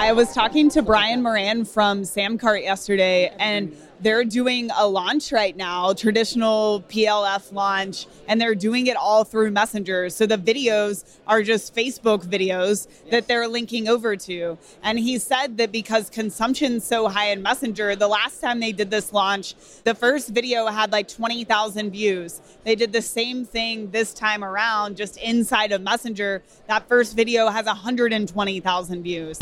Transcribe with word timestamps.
I 0.00 0.12
was 0.12 0.32
talking 0.32 0.70
to 0.70 0.80
Brian 0.80 1.22
Moran 1.22 1.66
from 1.66 2.04
Samcart 2.04 2.62
yesterday, 2.62 3.34
and 3.38 3.76
they're 4.00 4.24
doing 4.24 4.70
a 4.74 4.88
launch 4.88 5.30
right 5.30 5.54
now, 5.54 5.92
traditional 5.92 6.82
PLF 6.88 7.52
launch, 7.52 8.06
and 8.26 8.40
they're 8.40 8.54
doing 8.54 8.86
it 8.86 8.96
all 8.96 9.24
through 9.24 9.50
Messenger. 9.50 10.08
So 10.08 10.24
the 10.24 10.38
videos 10.38 11.04
are 11.26 11.42
just 11.42 11.76
Facebook 11.76 12.24
videos 12.24 12.88
that 13.10 13.28
they're 13.28 13.46
linking 13.46 13.88
over 13.88 14.16
to. 14.16 14.56
And 14.82 14.98
he 14.98 15.18
said 15.18 15.58
that 15.58 15.70
because 15.70 16.08
consumption's 16.08 16.82
so 16.82 17.06
high 17.06 17.28
in 17.28 17.42
Messenger, 17.42 17.94
the 17.94 18.08
last 18.08 18.40
time 18.40 18.58
they 18.58 18.72
did 18.72 18.90
this 18.90 19.12
launch, 19.12 19.54
the 19.84 19.94
first 19.94 20.30
video 20.30 20.68
had 20.68 20.92
like 20.92 21.08
20,000 21.08 21.90
views. 21.90 22.40
They 22.64 22.74
did 22.74 22.90
the 22.92 23.02
same 23.02 23.44
thing 23.44 23.90
this 23.90 24.14
time 24.14 24.44
around, 24.44 24.96
just 24.96 25.18
inside 25.18 25.72
of 25.72 25.82
Messenger. 25.82 26.42
That 26.68 26.88
first 26.88 27.14
video 27.14 27.48
has 27.48 27.66
120,000 27.66 29.02
views. 29.02 29.38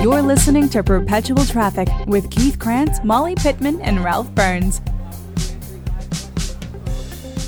You're 0.00 0.22
listening 0.22 0.68
to 0.68 0.84
Perpetual 0.84 1.44
Traffic 1.46 1.88
with 2.06 2.30
Keith 2.30 2.60
Krance, 2.60 3.02
Molly 3.02 3.34
Pittman, 3.34 3.80
and 3.80 4.04
Ralph 4.04 4.32
Burns. 4.36 4.80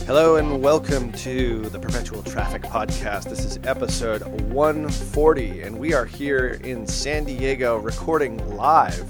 Hello 0.04 0.36
and 0.36 0.60
welcome 0.60 1.12
to 1.12 1.68
the 1.68 1.78
Perpetual 1.78 2.24
Traffic 2.24 2.62
Podcast. 2.62 3.30
This 3.30 3.44
is 3.44 3.60
episode 3.62 4.22
140, 4.50 5.60
and 5.60 5.78
we 5.78 5.94
are 5.94 6.04
here 6.04 6.58
in 6.64 6.84
San 6.84 7.24
Diego 7.24 7.76
recording 7.76 8.56
live 8.56 9.08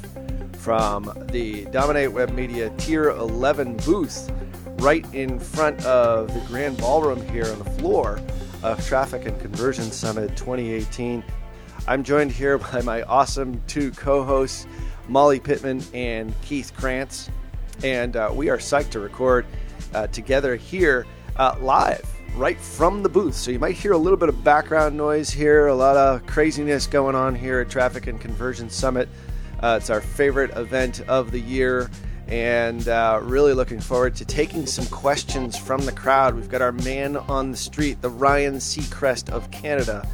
from 0.59 1.11
the 1.33 1.65
Dominate 1.67 2.13
Web 2.13 2.33
Media 2.35 2.69
Tier 2.77 3.11
11 3.11 3.79
booth 3.79 4.31
right 4.81 5.07
in 5.15 5.39
front 5.39 5.83
of 5.87 6.35
the 6.35 6.41
Grand 6.41 6.77
Ballroom 6.77 7.27
here 7.31 7.47
on 7.47 7.61
the 7.61 7.71
floor 7.81 8.21
of 8.63 8.87
Traffic 8.87 9.25
and 9.25 9.41
Conversion 9.41 9.91
Summit 9.91 10.37
2018. 10.37 11.25
I'm 11.89 12.03
joined 12.03 12.33
here 12.33 12.59
by 12.59 12.83
my 12.83 13.03
awesome 13.05 13.63
two 13.67 13.93
co 13.93 14.23
hosts, 14.23 14.67
Molly 15.09 15.41
Pittman 15.41 15.83
and 15.95 16.39
Keith 16.43 16.71
Krance. 16.77 17.31
And 17.83 18.15
uh, 18.15 18.31
we 18.31 18.51
are 18.51 18.59
psyched 18.59 18.91
to 18.91 19.01
record 19.01 19.47
uh, 19.95 20.07
together 20.09 20.55
here 20.55 21.07
uh, 21.37 21.57
live 21.63 22.07
right 22.37 22.61
from 22.61 23.03
the 23.03 23.09
booth. 23.09 23.35
So 23.35 23.51
you 23.51 23.59
might 23.59 23.75
hear 23.75 23.93
a 23.93 23.99
little 23.99 24.19
bit 24.19 24.29
of 24.29 24.45
background 24.45 24.99
noise 24.99 25.31
here, 25.31 25.69
a 25.69 25.75
lot 25.75 25.97
of 25.97 26.27
craziness 26.27 26.87
going 26.87 27.15
on 27.15 27.35
here 27.35 27.61
at 27.61 27.71
Traffic 27.71 28.07
and 28.07 28.21
Conversion 28.21 28.69
Summit. 28.69 29.09
Uh, 29.63 29.79
it's 29.81 29.89
our 29.89 30.03
favorite 30.03 30.55
event 30.59 31.01
of 31.09 31.31
the 31.31 31.41
year 31.41 31.91
and 32.27 32.87
uh, 32.89 33.19
really 33.23 33.55
looking 33.55 33.81
forward 33.81 34.15
to 34.17 34.27
taking 34.27 34.67
some 34.67 34.85
questions 34.89 35.57
from 35.57 35.87
the 35.87 35.93
crowd. 35.93 36.35
We've 36.35 36.51
got 36.51 36.61
our 36.61 36.73
man 36.73 37.17
on 37.17 37.51
the 37.51 37.57
street, 37.57 38.03
the 38.03 38.11
Ryan 38.11 38.57
Seacrest 38.57 39.31
of 39.31 39.51
Canada. 39.51 40.07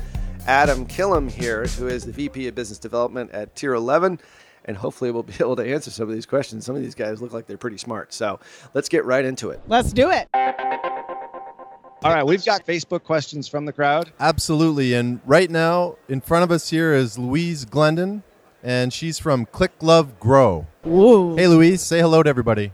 Adam 0.47 0.87
Killam 0.87 1.31
here, 1.31 1.65
who 1.67 1.89
is 1.89 2.05
the 2.05 2.13
VP 2.13 2.49
of 2.49 2.55
Business 2.55 2.79
Development 2.79 3.31
at 3.31 3.55
Tier 3.57 3.75
11. 3.75 4.21
And 4.67 4.77
hopefully, 4.77 5.11
we'll 5.11 5.23
be 5.23 5.35
able 5.41 5.57
to 5.57 5.65
answer 5.65 5.91
some 5.91 6.09
of 6.09 6.15
these 6.15 6.27
questions. 6.27 6.67
Some 6.67 6.77
of 6.77 6.83
these 6.83 6.95
guys 6.95 7.23
look 7.23 7.33
like 7.33 7.47
they're 7.47 7.57
pretty 7.57 7.79
smart. 7.79 8.13
So 8.13 8.41
let's 8.75 8.89
get 8.89 9.05
right 9.05 9.25
into 9.25 9.51
it. 9.51 9.61
Let's 9.67 9.93
do 9.93 10.11
it. 10.11 10.29
All 10.35 12.13
right, 12.13 12.27
we've 12.27 12.45
got 12.45 12.67
Facebook 12.67 13.03
questions 13.03 13.49
from 13.49 13.65
the 13.65 13.73
crowd. 13.73 14.13
Absolutely. 14.21 14.93
And 14.93 15.21
right 15.25 15.51
now, 15.51 15.97
in 16.07 16.21
front 16.21 16.45
of 16.45 16.51
us 16.51 16.69
here 16.69 16.93
is 16.93 17.19
Louise 17.19 17.65
Glendon, 17.65 18.23
and 18.63 18.93
she's 18.93 19.19
from 19.19 19.47
Click 19.47 19.73
Love 19.81 20.21
Grow. 20.21 20.67
Ooh. 20.87 21.35
Hey, 21.35 21.49
Louise, 21.49 21.81
say 21.81 22.01
hello 22.01 22.23
to 22.23 22.29
everybody. 22.29 22.73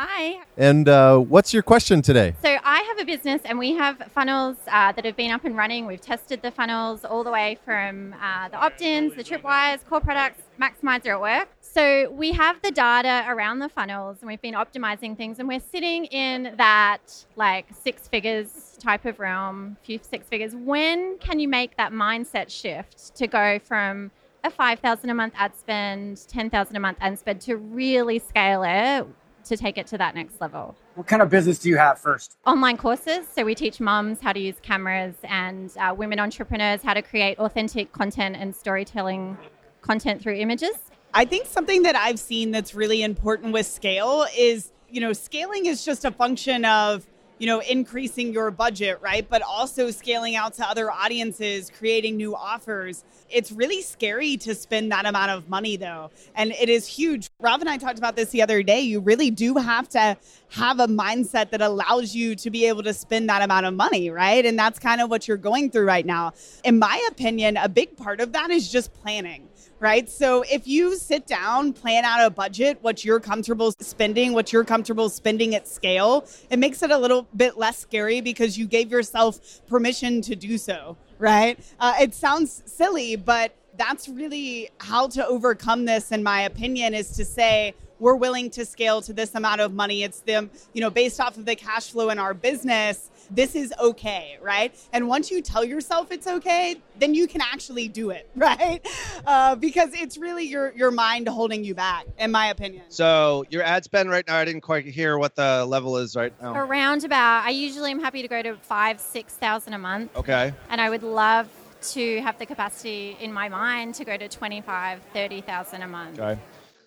Hi. 0.00 0.44
And 0.56 0.88
uh, 0.88 1.18
what's 1.18 1.52
your 1.52 1.64
question 1.64 2.02
today? 2.02 2.36
So 2.40 2.56
I 2.62 2.82
have 2.82 3.00
a 3.00 3.04
business, 3.04 3.42
and 3.44 3.58
we 3.58 3.72
have 3.72 4.00
funnels 4.14 4.56
uh, 4.68 4.92
that 4.92 5.04
have 5.04 5.16
been 5.16 5.32
up 5.32 5.44
and 5.44 5.56
running. 5.56 5.86
We've 5.86 6.00
tested 6.00 6.40
the 6.40 6.52
funnels 6.52 7.04
all 7.04 7.24
the 7.24 7.32
way 7.32 7.58
from 7.64 8.14
uh, 8.22 8.48
the 8.48 8.58
opt-ins, 8.58 9.16
the 9.16 9.24
tripwires, 9.24 9.84
core 9.84 10.00
products, 10.00 10.42
maximizer 10.56 11.14
at 11.14 11.20
work. 11.20 11.48
So 11.60 12.12
we 12.12 12.30
have 12.30 12.62
the 12.62 12.70
data 12.70 13.24
around 13.26 13.58
the 13.58 13.68
funnels, 13.68 14.18
and 14.20 14.28
we've 14.28 14.40
been 14.40 14.54
optimizing 14.54 15.16
things, 15.16 15.40
and 15.40 15.48
we're 15.48 15.58
sitting 15.58 16.04
in 16.04 16.54
that 16.58 17.24
like 17.34 17.66
six 17.82 18.06
figures 18.06 18.78
type 18.78 19.04
of 19.04 19.18
realm, 19.18 19.78
few 19.82 19.98
six 20.00 20.28
figures. 20.28 20.54
When 20.54 21.18
can 21.18 21.40
you 21.40 21.48
make 21.48 21.76
that 21.76 21.90
mindset 21.90 22.50
shift 22.50 23.16
to 23.16 23.26
go 23.26 23.58
from 23.58 24.12
a 24.44 24.50
5000 24.50 25.10
a 25.10 25.14
month 25.14 25.34
ad 25.36 25.56
spend 25.56 26.18
10000 26.28 26.76
a 26.76 26.78
month 26.78 26.98
ad 27.00 27.18
spend 27.18 27.40
to 27.40 27.56
really 27.56 28.20
scale 28.20 28.62
it 28.62 29.04
to 29.48 29.56
take 29.56 29.78
it 29.78 29.86
to 29.88 29.98
that 29.98 30.14
next 30.14 30.40
level. 30.40 30.76
What 30.94 31.06
kind 31.06 31.22
of 31.22 31.30
business 31.30 31.58
do 31.58 31.68
you 31.68 31.76
have 31.76 31.98
first? 31.98 32.36
Online 32.46 32.76
courses. 32.76 33.26
So 33.34 33.44
we 33.44 33.54
teach 33.54 33.80
mums 33.80 34.20
how 34.20 34.32
to 34.32 34.40
use 34.40 34.56
cameras 34.62 35.14
and 35.24 35.70
uh, 35.76 35.94
women 35.96 36.18
entrepreneurs 36.18 36.82
how 36.82 36.94
to 36.94 37.02
create 37.02 37.38
authentic 37.38 37.92
content 37.92 38.36
and 38.36 38.54
storytelling 38.54 39.36
content 39.80 40.22
through 40.22 40.34
images. 40.34 40.76
I 41.14 41.24
think 41.24 41.46
something 41.46 41.82
that 41.82 41.96
I've 41.96 42.18
seen 42.18 42.50
that's 42.50 42.74
really 42.74 43.02
important 43.02 43.52
with 43.52 43.66
scale 43.66 44.26
is, 44.36 44.72
you 44.88 45.00
know, 45.00 45.12
scaling 45.12 45.66
is 45.66 45.84
just 45.84 46.04
a 46.04 46.10
function 46.10 46.64
of 46.64 47.06
you 47.38 47.46
know, 47.46 47.60
increasing 47.60 48.32
your 48.32 48.50
budget, 48.50 48.98
right? 49.00 49.28
But 49.28 49.42
also 49.42 49.90
scaling 49.90 50.36
out 50.36 50.54
to 50.54 50.68
other 50.68 50.90
audiences, 50.90 51.70
creating 51.70 52.16
new 52.16 52.34
offers. 52.34 53.04
It's 53.30 53.52
really 53.52 53.82
scary 53.82 54.36
to 54.38 54.54
spend 54.54 54.90
that 54.92 55.06
amount 55.06 55.30
of 55.30 55.48
money 55.48 55.76
though. 55.76 56.10
And 56.34 56.52
it 56.52 56.68
is 56.68 56.86
huge. 56.86 57.30
Rob 57.40 57.60
and 57.60 57.68
I 57.68 57.76
talked 57.76 57.98
about 57.98 58.16
this 58.16 58.30
the 58.30 58.42
other 58.42 58.62
day. 58.62 58.80
You 58.80 59.00
really 59.00 59.30
do 59.30 59.54
have 59.56 59.88
to 59.90 60.16
have 60.50 60.80
a 60.80 60.86
mindset 60.86 61.50
that 61.50 61.60
allows 61.60 62.14
you 62.14 62.34
to 62.36 62.50
be 62.50 62.66
able 62.66 62.82
to 62.82 62.94
spend 62.94 63.28
that 63.28 63.42
amount 63.42 63.66
of 63.66 63.74
money, 63.74 64.10
right? 64.10 64.44
And 64.44 64.58
that's 64.58 64.78
kind 64.78 65.00
of 65.00 65.10
what 65.10 65.28
you're 65.28 65.36
going 65.36 65.70
through 65.70 65.86
right 65.86 66.06
now. 66.06 66.32
In 66.64 66.78
my 66.78 67.06
opinion, 67.10 67.56
a 67.56 67.68
big 67.68 67.96
part 67.96 68.20
of 68.20 68.32
that 68.32 68.50
is 68.50 68.70
just 68.70 68.92
planning 68.94 69.47
right? 69.80 70.08
So 70.08 70.42
if 70.50 70.66
you 70.66 70.96
sit 70.96 71.26
down, 71.26 71.72
plan 71.72 72.04
out 72.04 72.24
a 72.24 72.30
budget, 72.30 72.78
what 72.82 73.04
you're 73.04 73.20
comfortable 73.20 73.72
spending, 73.80 74.32
what 74.32 74.52
you're 74.52 74.64
comfortable 74.64 75.08
spending 75.08 75.54
at 75.54 75.68
scale, 75.68 76.26
it 76.50 76.58
makes 76.58 76.82
it 76.82 76.90
a 76.90 76.98
little 76.98 77.28
bit 77.36 77.56
less 77.56 77.78
scary 77.78 78.20
because 78.20 78.58
you 78.58 78.66
gave 78.66 78.90
yourself 78.90 79.66
permission 79.66 80.20
to 80.22 80.34
do 80.34 80.58
so, 80.58 80.96
right? 81.18 81.58
Uh, 81.78 81.94
it 82.00 82.14
sounds 82.14 82.62
silly, 82.66 83.16
but 83.16 83.54
that's 83.76 84.08
really 84.08 84.70
how 84.78 85.06
to 85.06 85.24
overcome 85.26 85.84
this, 85.84 86.10
in 86.10 86.22
my 86.22 86.42
opinion, 86.42 86.94
is 86.94 87.12
to 87.12 87.24
say, 87.24 87.74
we're 88.00 88.14
willing 88.14 88.50
to 88.50 88.64
scale 88.64 89.02
to 89.02 89.12
this 89.12 89.34
amount 89.34 89.60
of 89.60 89.72
money. 89.72 90.02
It's 90.02 90.20
them, 90.20 90.50
you 90.72 90.80
know, 90.80 90.90
based 90.90 91.20
off 91.20 91.36
of 91.36 91.44
the 91.44 91.56
cash 91.56 91.90
flow 91.90 92.10
in 92.10 92.18
our 92.18 92.34
business 92.34 93.10
this 93.30 93.54
is 93.54 93.72
okay, 93.80 94.38
right? 94.40 94.74
And 94.92 95.08
once 95.08 95.30
you 95.30 95.42
tell 95.42 95.64
yourself 95.64 96.10
it's 96.10 96.26
okay, 96.26 96.76
then 96.98 97.14
you 97.14 97.26
can 97.26 97.40
actually 97.40 97.88
do 97.88 98.10
it, 98.10 98.28
right? 98.36 98.80
Uh, 99.26 99.54
because 99.56 99.90
it's 99.92 100.18
really 100.18 100.44
your 100.44 100.72
your 100.72 100.90
mind 100.90 101.28
holding 101.28 101.64
you 101.64 101.74
back, 101.74 102.06
in 102.18 102.30
my 102.30 102.46
opinion. 102.48 102.84
So 102.88 103.44
your 103.50 103.62
ad 103.62 103.84
spend 103.84 104.10
right 104.10 104.26
now, 104.26 104.36
I 104.36 104.44
didn't 104.44 104.62
quite 104.62 104.86
hear 104.86 105.18
what 105.18 105.34
the 105.34 105.64
level 105.66 105.96
is 105.98 106.16
right 106.16 106.32
now. 106.40 106.54
Around 106.54 107.04
about, 107.04 107.44
I 107.44 107.50
usually 107.50 107.90
am 107.90 108.00
happy 108.00 108.22
to 108.22 108.28
go 108.28 108.42
to 108.42 108.56
five, 108.56 109.00
six 109.00 109.34
thousand 109.34 109.74
a 109.74 109.78
month. 109.78 110.16
Okay. 110.16 110.52
And 110.70 110.80
I 110.80 110.90
would 110.90 111.02
love 111.02 111.48
to 111.80 112.20
have 112.22 112.38
the 112.38 112.46
capacity 112.46 113.16
in 113.20 113.32
my 113.32 113.48
mind 113.48 113.94
to 113.94 114.04
go 114.04 114.16
to 114.16 114.28
25, 114.28 115.00
30,000 115.12 115.82
a 115.82 115.86
month. 115.86 116.18
Okay. 116.18 116.40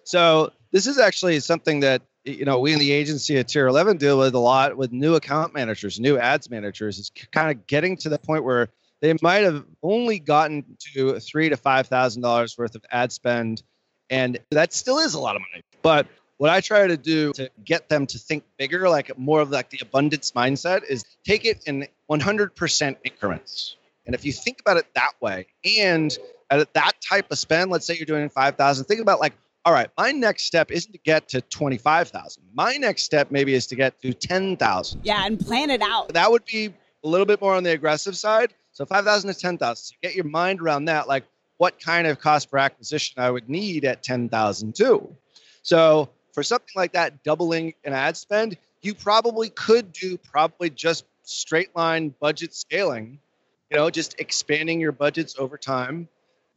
So 0.03 0.51
this 0.71 0.87
is 0.87 0.97
actually 0.97 1.39
something 1.39 1.81
that 1.81 2.01
you 2.23 2.45
know, 2.45 2.59
we 2.59 2.73
in 2.73 2.79
the 2.79 2.91
agency 2.91 3.37
at 3.37 3.47
Tier 3.47 3.67
11 3.67 3.97
deal 3.97 4.17
with 4.17 4.35
a 4.35 4.39
lot 4.39 4.77
with 4.77 4.91
new 4.91 5.15
account 5.15 5.53
managers, 5.53 5.99
new 5.99 6.17
ads 6.17 6.49
managers. 6.49 6.99
It's 6.99 7.09
kind 7.31 7.51
of 7.51 7.65
getting 7.67 7.97
to 7.97 8.09
the 8.09 8.19
point 8.19 8.43
where 8.43 8.69
they 9.01 9.15
might 9.21 9.43
have 9.43 9.65
only 9.81 10.19
gotten 10.19 10.77
to 10.93 11.19
three 11.19 11.49
to 11.49 11.57
five 11.57 11.87
thousand 11.87 12.21
dollars 12.21 12.57
worth 12.57 12.75
of 12.75 12.85
ad 12.91 13.11
spend, 13.11 13.63
and 14.09 14.39
that 14.51 14.73
still 14.73 14.99
is 14.99 15.15
a 15.15 15.19
lot 15.19 15.35
of 15.35 15.41
money. 15.41 15.63
But 15.81 16.07
what 16.37 16.49
I 16.49 16.61
try 16.61 16.87
to 16.87 16.97
do 16.97 17.33
to 17.33 17.49
get 17.63 17.89
them 17.89 18.05
to 18.07 18.17
think 18.17 18.43
bigger, 18.57 18.87
like 18.89 19.17
more 19.17 19.41
of 19.41 19.49
like 19.49 19.69
the 19.69 19.79
abundance 19.81 20.31
mindset, 20.31 20.83
is 20.87 21.03
take 21.23 21.45
it 21.45 21.63
in 21.65 21.87
100% 22.09 22.95
increments. 23.03 23.75
And 24.05 24.15
if 24.15 24.25
you 24.25 24.33
think 24.33 24.59
about 24.59 24.77
it 24.77 24.85
that 24.95 25.11
way, 25.19 25.47
and 25.77 26.15
at 26.49 26.73
that 26.73 26.93
type 27.07 27.31
of 27.31 27.37
spend, 27.37 27.71
let's 27.71 27.85
say 27.85 27.95
you're 27.95 28.05
doing 28.05 28.29
5,000, 28.29 28.85
think 28.85 29.01
about 29.01 29.19
like 29.19 29.33
all 29.65 29.73
right, 29.73 29.89
my 29.97 30.11
next 30.11 30.43
step 30.43 30.71
isn't 30.71 30.91
to 30.91 30.99
get 30.99 31.27
to 31.29 31.41
25,000. 31.41 32.43
My 32.53 32.77
next 32.77 33.03
step 33.03 33.29
maybe 33.29 33.53
is 33.53 33.67
to 33.67 33.75
get 33.75 34.01
to 34.01 34.13
10,000. 34.13 35.01
Yeah, 35.03 35.25
and 35.25 35.39
plan 35.39 35.69
it 35.69 35.81
out. 35.81 36.13
That 36.13 36.31
would 36.31 36.45
be 36.45 36.73
a 37.03 37.07
little 37.07 37.25
bit 37.25 37.41
more 37.41 37.53
on 37.53 37.63
the 37.63 37.71
aggressive 37.71 38.17
side. 38.17 38.53
So 38.71 38.85
5,000 38.85 39.33
to 39.33 39.39
10,000. 39.39 39.75
So 39.75 39.95
get 40.01 40.15
your 40.15 40.25
mind 40.25 40.61
around 40.61 40.85
that, 40.85 41.07
like 41.07 41.25
what 41.57 41.79
kind 41.79 42.07
of 42.07 42.19
cost 42.19 42.49
per 42.49 42.57
acquisition 42.57 43.21
I 43.21 43.29
would 43.29 43.49
need 43.49 43.85
at 43.85 44.01
10,000 44.01 44.73
too. 44.73 45.15
So 45.61 46.09
for 46.33 46.41
something 46.41 46.73
like 46.75 46.93
that, 46.93 47.23
doubling 47.23 47.75
an 47.83 47.93
ad 47.93 48.17
spend, 48.17 48.57
you 48.81 48.95
probably 48.95 49.49
could 49.49 49.91
do 49.91 50.17
probably 50.17 50.71
just 50.71 51.05
straight 51.23 51.75
line 51.75 52.15
budget 52.19 52.55
scaling, 52.55 53.19
you 53.69 53.77
know, 53.77 53.91
just 53.91 54.19
expanding 54.19 54.79
your 54.79 54.91
budgets 54.91 55.35
over 55.37 55.57
time 55.57 56.07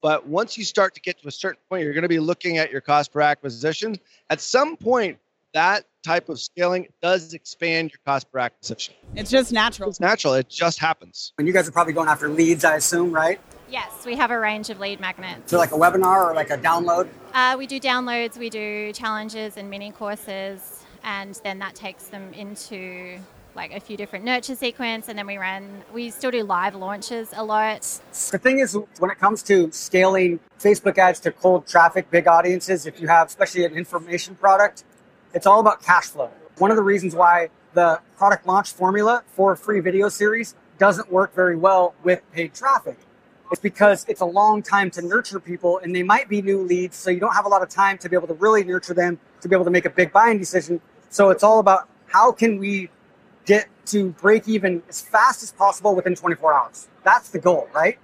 but 0.04 0.26
once 0.26 0.58
you 0.58 0.64
start 0.64 0.94
to 0.94 1.00
get 1.00 1.18
to 1.22 1.28
a 1.28 1.30
certain 1.30 1.62
point, 1.70 1.82
you're 1.82 1.94
going 1.94 2.02
to 2.02 2.10
be 2.10 2.18
looking 2.18 2.58
at 2.58 2.70
your 2.70 2.82
cost 2.82 3.10
per 3.10 3.22
acquisition. 3.22 3.96
At 4.28 4.38
some 4.38 4.76
point, 4.76 5.16
that 5.54 5.86
type 6.02 6.28
of 6.28 6.38
scaling 6.38 6.88
does 7.00 7.32
expand 7.32 7.90
your 7.90 8.00
cost 8.04 8.30
per 8.30 8.38
acquisition. 8.38 8.94
It's 9.16 9.30
just 9.30 9.50
natural. 9.50 9.88
It's 9.88 10.00
natural. 10.00 10.34
It 10.34 10.50
just 10.50 10.78
happens. 10.78 11.32
And 11.38 11.46
you 11.48 11.54
guys 11.54 11.66
are 11.66 11.72
probably 11.72 11.94
going 11.94 12.10
after 12.10 12.28
leads, 12.28 12.66
I 12.66 12.76
assume, 12.76 13.12
right? 13.12 13.40
Yes, 13.70 14.04
we 14.04 14.14
have 14.14 14.30
a 14.30 14.38
range 14.38 14.68
of 14.68 14.78
lead 14.78 15.00
magnets. 15.00 15.50
So, 15.50 15.56
like 15.56 15.72
a 15.72 15.76
webinar 15.76 16.30
or 16.30 16.34
like 16.34 16.50
a 16.50 16.58
download? 16.58 17.08
Uh, 17.32 17.56
we 17.56 17.66
do 17.66 17.80
downloads, 17.80 18.36
we 18.36 18.50
do 18.50 18.92
challenges 18.92 19.56
and 19.56 19.70
mini 19.70 19.90
courses, 19.90 20.84
and 21.02 21.40
then 21.44 21.58
that 21.60 21.74
takes 21.74 22.08
them 22.08 22.30
into 22.34 23.18
like 23.54 23.72
a 23.72 23.80
few 23.80 23.96
different 23.96 24.24
nurture 24.24 24.54
sequence 24.54 25.08
and 25.08 25.18
then 25.18 25.26
we 25.26 25.38
ran 25.38 25.82
we 25.92 26.10
still 26.10 26.30
do 26.30 26.42
live 26.42 26.74
launches 26.74 27.30
a 27.34 27.44
lot. 27.44 27.82
The 28.30 28.38
thing 28.38 28.58
is 28.58 28.76
when 28.98 29.10
it 29.10 29.18
comes 29.18 29.42
to 29.44 29.70
scaling 29.72 30.40
facebook 30.58 30.98
ads 30.98 31.20
to 31.20 31.32
cold 31.32 31.66
traffic 31.66 32.10
big 32.10 32.26
audiences 32.26 32.86
if 32.86 33.00
you 33.00 33.08
have 33.08 33.28
especially 33.28 33.64
an 33.64 33.74
information 33.74 34.34
product 34.34 34.84
it's 35.32 35.46
all 35.46 35.60
about 35.60 35.82
cash 35.82 36.06
flow. 36.06 36.30
One 36.58 36.70
of 36.70 36.76
the 36.76 36.82
reasons 36.82 37.14
why 37.14 37.50
the 37.74 38.00
product 38.16 38.46
launch 38.46 38.72
formula 38.72 39.24
for 39.26 39.52
a 39.52 39.56
free 39.56 39.80
video 39.80 40.08
series 40.08 40.54
doesn't 40.78 41.10
work 41.10 41.34
very 41.34 41.56
well 41.56 41.94
with 42.02 42.22
paid 42.32 42.54
traffic 42.54 42.98
it's 43.50 43.60
because 43.60 44.04
it's 44.08 44.20
a 44.20 44.26
long 44.26 44.62
time 44.62 44.90
to 44.90 45.02
nurture 45.02 45.38
people 45.38 45.78
and 45.78 45.94
they 45.94 46.02
might 46.02 46.28
be 46.28 46.42
new 46.42 46.60
leads 46.62 46.96
so 46.96 47.10
you 47.10 47.20
don't 47.20 47.34
have 47.34 47.46
a 47.46 47.48
lot 47.48 47.62
of 47.62 47.68
time 47.68 47.96
to 47.98 48.08
be 48.08 48.16
able 48.16 48.26
to 48.26 48.34
really 48.34 48.64
nurture 48.64 48.94
them 48.94 49.18
to 49.40 49.48
be 49.48 49.54
able 49.54 49.64
to 49.64 49.70
make 49.70 49.84
a 49.84 49.90
big 49.90 50.12
buying 50.12 50.38
decision. 50.38 50.80
So 51.10 51.30
it's 51.30 51.44
all 51.44 51.60
about 51.60 51.88
how 52.06 52.32
can 52.32 52.58
we 52.58 52.90
get 53.46 53.68
to 53.86 54.10
break 54.10 54.48
even 54.48 54.82
as 54.88 55.00
fast 55.00 55.42
as 55.42 55.52
possible 55.52 55.94
within 55.94 56.14
24 56.14 56.54
hours. 56.54 56.88
That's 57.02 57.28
the 57.28 57.38
goal, 57.38 57.68
right? 57.74 57.98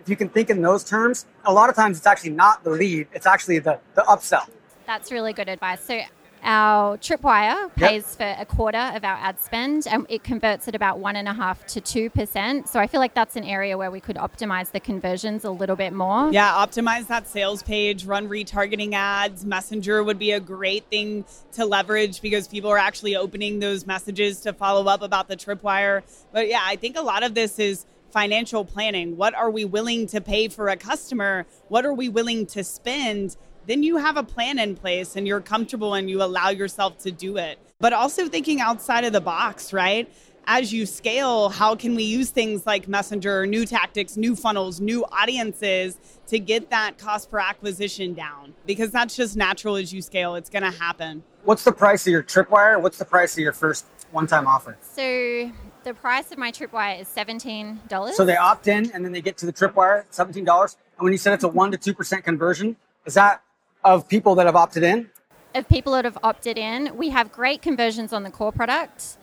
If 0.00 0.08
you 0.08 0.16
can 0.16 0.28
think 0.28 0.50
in 0.50 0.62
those 0.62 0.84
terms, 0.84 1.26
a 1.44 1.52
lot 1.52 1.70
of 1.70 1.76
times 1.76 1.96
it's 1.96 2.06
actually 2.06 2.30
not 2.30 2.62
the 2.62 2.70
lead, 2.70 3.08
it's 3.12 3.26
actually 3.26 3.58
the, 3.58 3.80
the 3.94 4.02
upsell. 4.02 4.48
That's 4.86 5.10
really 5.10 5.32
good 5.32 5.48
advice. 5.48 5.82
So 5.82 6.02
our 6.44 6.98
Tripwire 6.98 7.74
pays 7.74 8.16
yep. 8.18 8.36
for 8.36 8.42
a 8.42 8.44
quarter 8.44 8.92
of 8.94 9.04
our 9.04 9.16
ad 9.16 9.40
spend 9.40 9.86
and 9.86 10.06
it 10.08 10.22
converts 10.22 10.68
at 10.68 10.74
about 10.74 10.98
one 10.98 11.16
and 11.16 11.26
a 11.26 11.32
half 11.32 11.66
to 11.66 11.80
two 11.80 12.10
percent. 12.10 12.68
So 12.68 12.78
I 12.78 12.86
feel 12.86 13.00
like 13.00 13.14
that's 13.14 13.36
an 13.36 13.44
area 13.44 13.76
where 13.76 13.90
we 13.90 14.00
could 14.00 14.16
optimize 14.16 14.70
the 14.70 14.80
conversions 14.80 15.44
a 15.44 15.50
little 15.50 15.76
bit 15.76 15.92
more. 15.92 16.30
Yeah, 16.32 16.52
optimize 16.52 17.06
that 17.08 17.26
sales 17.26 17.62
page, 17.62 18.04
run 18.04 18.28
retargeting 18.28 18.92
ads. 18.92 19.44
Messenger 19.44 20.04
would 20.04 20.18
be 20.18 20.32
a 20.32 20.40
great 20.40 20.84
thing 20.90 21.24
to 21.52 21.64
leverage 21.64 22.20
because 22.20 22.46
people 22.46 22.70
are 22.70 22.78
actually 22.78 23.16
opening 23.16 23.58
those 23.58 23.86
messages 23.86 24.40
to 24.40 24.52
follow 24.52 24.86
up 24.86 25.02
about 25.02 25.28
the 25.28 25.36
Tripwire. 25.36 26.02
But 26.32 26.48
yeah, 26.48 26.60
I 26.62 26.76
think 26.76 26.96
a 26.96 27.02
lot 27.02 27.22
of 27.22 27.34
this 27.34 27.58
is 27.58 27.86
financial 28.12 28.64
planning. 28.64 29.16
What 29.16 29.34
are 29.34 29.50
we 29.50 29.64
willing 29.64 30.06
to 30.08 30.20
pay 30.20 30.48
for 30.48 30.68
a 30.68 30.76
customer? 30.76 31.46
What 31.68 31.84
are 31.84 31.92
we 31.92 32.08
willing 32.08 32.46
to 32.46 32.62
spend? 32.62 33.36
Then 33.66 33.82
you 33.82 33.96
have 33.96 34.16
a 34.16 34.22
plan 34.22 34.58
in 34.58 34.76
place 34.76 35.16
and 35.16 35.26
you're 35.26 35.40
comfortable 35.40 35.94
and 35.94 36.10
you 36.10 36.22
allow 36.22 36.50
yourself 36.50 36.98
to 36.98 37.10
do 37.10 37.36
it. 37.36 37.58
But 37.80 37.92
also 37.92 38.28
thinking 38.28 38.60
outside 38.60 39.04
of 39.04 39.12
the 39.12 39.20
box, 39.20 39.72
right? 39.72 40.10
As 40.46 40.72
you 40.72 40.84
scale, 40.84 41.48
how 41.48 41.74
can 41.74 41.94
we 41.94 42.02
use 42.02 42.30
things 42.30 42.66
like 42.66 42.86
Messenger, 42.86 43.46
new 43.46 43.64
tactics, 43.64 44.16
new 44.16 44.36
funnels, 44.36 44.78
new 44.78 45.04
audiences 45.06 45.98
to 46.26 46.38
get 46.38 46.68
that 46.70 46.98
cost 46.98 47.30
per 47.30 47.38
acquisition 47.38 48.12
down? 48.12 48.52
Because 48.66 48.90
that's 48.90 49.16
just 49.16 49.36
natural 49.36 49.76
as 49.76 49.92
you 49.92 50.02
scale, 50.02 50.34
it's 50.34 50.50
going 50.50 50.62
to 50.62 50.70
happen. 50.70 51.22
What's 51.44 51.64
the 51.64 51.72
price 51.72 52.06
of 52.06 52.10
your 52.10 52.22
tripwire? 52.22 52.80
What's 52.80 52.98
the 52.98 53.06
price 53.06 53.34
of 53.34 53.38
your 53.38 53.52
first 53.52 53.86
one 54.12 54.26
time 54.26 54.46
offer? 54.46 54.76
So 54.82 55.50
the 55.82 55.94
price 55.94 56.30
of 56.30 56.38
my 56.38 56.52
tripwire 56.52 57.00
is 57.00 57.08
$17. 57.08 58.12
So 58.12 58.26
they 58.26 58.36
opt 58.36 58.68
in 58.68 58.90
and 58.92 59.04
then 59.04 59.12
they 59.12 59.22
get 59.22 59.38
to 59.38 59.46
the 59.46 59.52
tripwire, 59.52 60.04
$17. 60.12 60.36
And 60.36 61.04
when 61.04 61.12
you 61.12 61.18
said 61.18 61.32
it's 61.32 61.44
a 61.44 61.48
1% 61.48 61.80
to 61.80 61.94
2% 61.94 62.22
conversion, 62.22 62.76
is 63.06 63.14
that 63.14 63.42
of 63.84 64.08
people 64.08 64.34
that 64.36 64.46
have 64.46 64.56
opted 64.56 64.82
in? 64.82 65.10
Of 65.54 65.68
people 65.68 65.92
that 65.92 66.04
have 66.04 66.18
opted 66.22 66.58
in, 66.58 66.96
we 66.96 67.10
have 67.10 67.30
great 67.30 67.62
conversions 67.62 68.12
on 68.12 68.22
the 68.22 68.30
core 68.30 68.52
product 68.52 69.18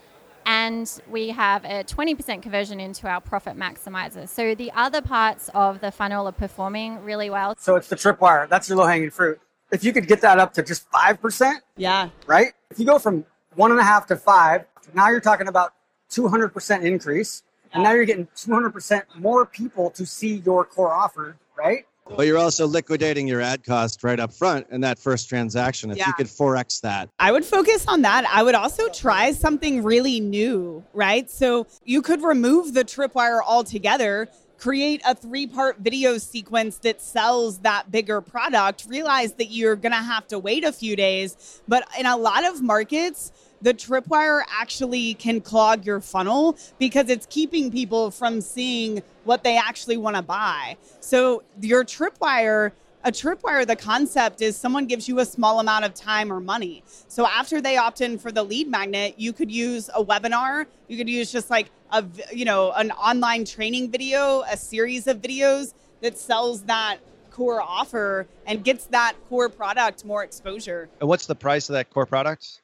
and 0.45 1.01
we 1.09 1.29
have 1.29 1.65
a 1.65 1.83
20% 1.83 2.41
conversion 2.41 2.79
into 2.79 3.07
our 3.07 3.21
profit 3.21 3.57
maximizer. 3.57 4.27
So 4.27 4.55
the 4.55 4.71
other 4.73 5.01
parts 5.01 5.49
of 5.53 5.81
the 5.81 5.91
funnel 5.91 6.27
are 6.27 6.31
performing 6.31 7.03
really 7.03 7.29
well. 7.29 7.55
So 7.59 7.75
it's 7.75 7.89
the 7.89 7.95
tripwire. 7.95 8.47
That's 8.49 8.69
your 8.69 8.77
low 8.77 8.85
hanging 8.85 9.11
fruit. 9.11 9.39
If 9.71 9.83
you 9.83 9.93
could 9.93 10.07
get 10.07 10.21
that 10.21 10.39
up 10.39 10.53
to 10.53 10.63
just 10.63 10.89
5%, 10.91 11.53
yeah. 11.77 12.09
Right? 12.27 12.53
If 12.69 12.79
you 12.79 12.85
go 12.85 12.99
from 12.99 13.25
one 13.55 13.71
and 13.71 13.79
a 13.79 13.83
half 13.83 14.07
to 14.07 14.15
five, 14.15 14.65
now 14.93 15.09
you're 15.09 15.21
talking 15.21 15.47
about 15.47 15.73
200% 16.11 16.83
increase. 16.83 17.43
And 17.73 17.83
now 17.83 17.93
you're 17.93 18.05
getting 18.05 18.27
200% 18.35 19.03
more 19.15 19.45
people 19.45 19.91
to 19.91 20.05
see 20.05 20.41
your 20.45 20.65
core 20.65 20.91
offer, 20.91 21.37
right? 21.57 21.85
But 22.15 22.27
you're 22.27 22.37
also 22.37 22.67
liquidating 22.67 23.27
your 23.27 23.41
ad 23.41 23.63
cost 23.63 24.03
right 24.03 24.19
up 24.19 24.33
front 24.33 24.67
in 24.69 24.81
that 24.81 24.99
first 24.99 25.29
transaction. 25.29 25.91
If 25.91 25.97
yeah. 25.97 26.07
you 26.07 26.13
could 26.13 26.27
4x 26.27 26.81
that. 26.81 27.09
I 27.19 27.31
would 27.31 27.45
focus 27.45 27.85
on 27.87 28.01
that. 28.03 28.25
I 28.31 28.43
would 28.43 28.55
also 28.55 28.89
try 28.89 29.31
something 29.31 29.83
really 29.83 30.19
new, 30.19 30.83
right? 30.93 31.29
So 31.29 31.67
you 31.83 32.01
could 32.01 32.21
remove 32.21 32.73
the 32.73 32.83
tripwire 32.83 33.39
altogether 33.45 34.29
create 34.61 35.01
a 35.05 35.15
three 35.15 35.47
part 35.47 35.79
video 35.79 36.19
sequence 36.19 36.77
that 36.77 37.01
sells 37.01 37.59
that 37.59 37.91
bigger 37.91 38.21
product, 38.21 38.85
realize 38.87 39.33
that 39.33 39.47
you're 39.47 39.75
going 39.75 39.91
to 39.91 39.97
have 39.97 40.27
to 40.27 40.37
wait 40.37 40.63
a 40.63 40.71
few 40.71 40.95
days. 40.95 41.61
But 41.67 41.87
in 41.99 42.05
a 42.05 42.15
lot 42.15 42.45
of 42.45 42.61
markets, 42.61 43.31
the 43.61 43.73
tripwire 43.73 44.43
actually 44.49 45.13
can 45.15 45.41
clog 45.41 45.85
your 45.85 46.01
funnel 46.01 46.57
because 46.79 47.09
it's 47.09 47.25
keeping 47.27 47.71
people 47.71 48.11
from 48.11 48.41
seeing 48.41 49.01
what 49.23 49.43
they 49.43 49.57
actually 49.57 49.97
want 49.97 50.15
to 50.15 50.21
buy. 50.21 50.77
So 50.99 51.43
your 51.61 51.83
tripwire 51.83 52.71
a 53.03 53.11
tripwire 53.11 53.65
the 53.65 53.75
concept 53.75 54.43
is 54.43 54.55
someone 54.55 54.85
gives 54.85 55.07
you 55.07 55.17
a 55.19 55.25
small 55.25 55.59
amount 55.59 55.83
of 55.83 55.91
time 55.95 56.31
or 56.31 56.39
money 56.39 56.83
so 57.07 57.25
after 57.25 57.59
they 57.59 57.75
opt 57.75 57.99
in 57.99 58.15
for 58.19 58.31
the 58.31 58.43
lead 58.43 58.67
magnet 58.67 59.15
you 59.17 59.33
could 59.33 59.51
use 59.51 59.89
a 59.95 60.05
webinar 60.05 60.67
you 60.87 60.97
could 60.97 61.09
use 61.09 61.31
just 61.31 61.49
like 61.49 61.71
a 61.93 62.05
you 62.31 62.45
know 62.45 62.71
an 62.73 62.91
online 62.91 63.43
training 63.43 63.89
video 63.89 64.43
a 64.51 64.55
series 64.55 65.07
of 65.07 65.19
videos 65.19 65.73
that 66.01 66.15
sells 66.15 66.61
that 66.65 66.99
core 67.31 67.61
offer 67.61 68.27
and 68.45 68.63
gets 68.63 68.85
that 68.87 69.15
core 69.29 69.49
product 69.49 70.05
more 70.05 70.23
exposure. 70.23 70.89
And 70.99 71.09
what's 71.09 71.25
the 71.25 71.35
price 71.35 71.69
of 71.69 71.73
that 71.73 71.89
core 71.89 72.05
product? 72.05 72.60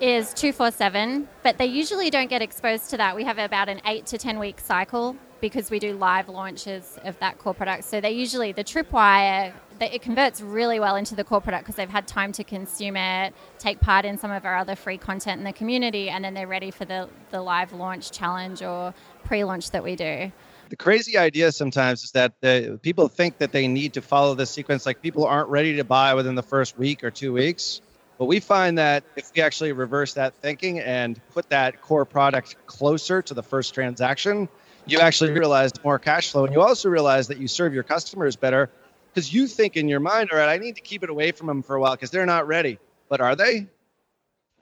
Is 0.00 0.32
247, 0.34 1.28
but 1.42 1.58
they 1.58 1.66
usually 1.66 2.08
don't 2.08 2.30
get 2.30 2.40
exposed 2.40 2.90
to 2.90 2.96
that. 2.98 3.16
We 3.16 3.24
have 3.24 3.38
about 3.38 3.68
an 3.68 3.80
8 3.84 4.06
to 4.06 4.18
10 4.18 4.38
week 4.38 4.60
cycle 4.60 5.16
because 5.40 5.70
we 5.70 5.80
do 5.80 5.92
live 5.92 6.28
launches 6.28 6.98
of 7.04 7.18
that 7.18 7.38
core 7.38 7.54
product. 7.54 7.82
So 7.82 8.00
they 8.00 8.12
usually, 8.12 8.52
the 8.52 8.62
tripwire, 8.62 9.52
it 9.80 10.00
converts 10.02 10.40
really 10.40 10.78
well 10.78 10.94
into 10.94 11.16
the 11.16 11.24
core 11.24 11.40
product 11.40 11.64
because 11.64 11.74
they've 11.74 11.88
had 11.88 12.06
time 12.06 12.30
to 12.32 12.44
consume 12.44 12.96
it, 12.96 13.34
take 13.58 13.80
part 13.80 14.04
in 14.04 14.18
some 14.18 14.30
of 14.30 14.44
our 14.44 14.56
other 14.56 14.76
free 14.76 14.98
content 14.98 15.38
in 15.38 15.44
the 15.44 15.52
community, 15.52 16.10
and 16.10 16.24
then 16.24 16.34
they're 16.34 16.46
ready 16.46 16.70
for 16.70 16.84
the, 16.84 17.08
the 17.30 17.42
live 17.42 17.72
launch 17.72 18.12
challenge 18.12 18.62
or 18.62 18.94
pre 19.24 19.42
launch 19.42 19.72
that 19.72 19.82
we 19.82 19.96
do. 19.96 20.30
The 20.70 20.76
crazy 20.76 21.16
idea 21.18 21.50
sometimes 21.50 22.04
is 22.04 22.12
that 22.12 22.34
the, 22.40 22.78
people 22.82 23.08
think 23.08 23.38
that 23.38 23.50
they 23.50 23.66
need 23.66 23.94
to 23.94 24.02
follow 24.02 24.34
this 24.36 24.50
sequence, 24.50 24.86
like 24.86 25.02
people 25.02 25.24
aren't 25.24 25.48
ready 25.48 25.76
to 25.76 25.84
buy 25.84 26.14
within 26.14 26.36
the 26.36 26.42
first 26.42 26.78
week 26.78 27.02
or 27.02 27.10
two 27.10 27.32
weeks. 27.32 27.80
But 28.18 28.24
we 28.26 28.40
find 28.40 28.78
that 28.78 29.04
if 29.14 29.30
we 29.34 29.42
actually 29.42 29.72
reverse 29.72 30.14
that 30.14 30.34
thinking 30.34 30.80
and 30.80 31.20
put 31.32 31.48
that 31.50 31.80
core 31.80 32.04
product 32.04 32.56
closer 32.66 33.22
to 33.22 33.32
the 33.32 33.42
first 33.44 33.74
transaction, 33.74 34.48
you 34.86 34.98
actually 34.98 35.30
realize 35.32 35.72
more 35.84 35.98
cash 35.98 36.32
flow. 36.32 36.44
And 36.44 36.52
you 36.52 36.60
also 36.60 36.88
realize 36.88 37.28
that 37.28 37.38
you 37.38 37.46
serve 37.46 37.72
your 37.72 37.84
customers 37.84 38.34
better 38.34 38.70
because 39.14 39.32
you 39.32 39.46
think 39.46 39.76
in 39.76 39.88
your 39.88 40.00
mind, 40.00 40.30
all 40.32 40.38
right, 40.38 40.48
I 40.48 40.58
need 40.58 40.76
to 40.76 40.80
keep 40.80 41.04
it 41.04 41.10
away 41.10 41.30
from 41.30 41.46
them 41.46 41.62
for 41.62 41.76
a 41.76 41.80
while 41.80 41.92
because 41.92 42.10
they're 42.10 42.26
not 42.26 42.48
ready. 42.48 42.78
But 43.08 43.20
are 43.20 43.36
they? 43.36 43.68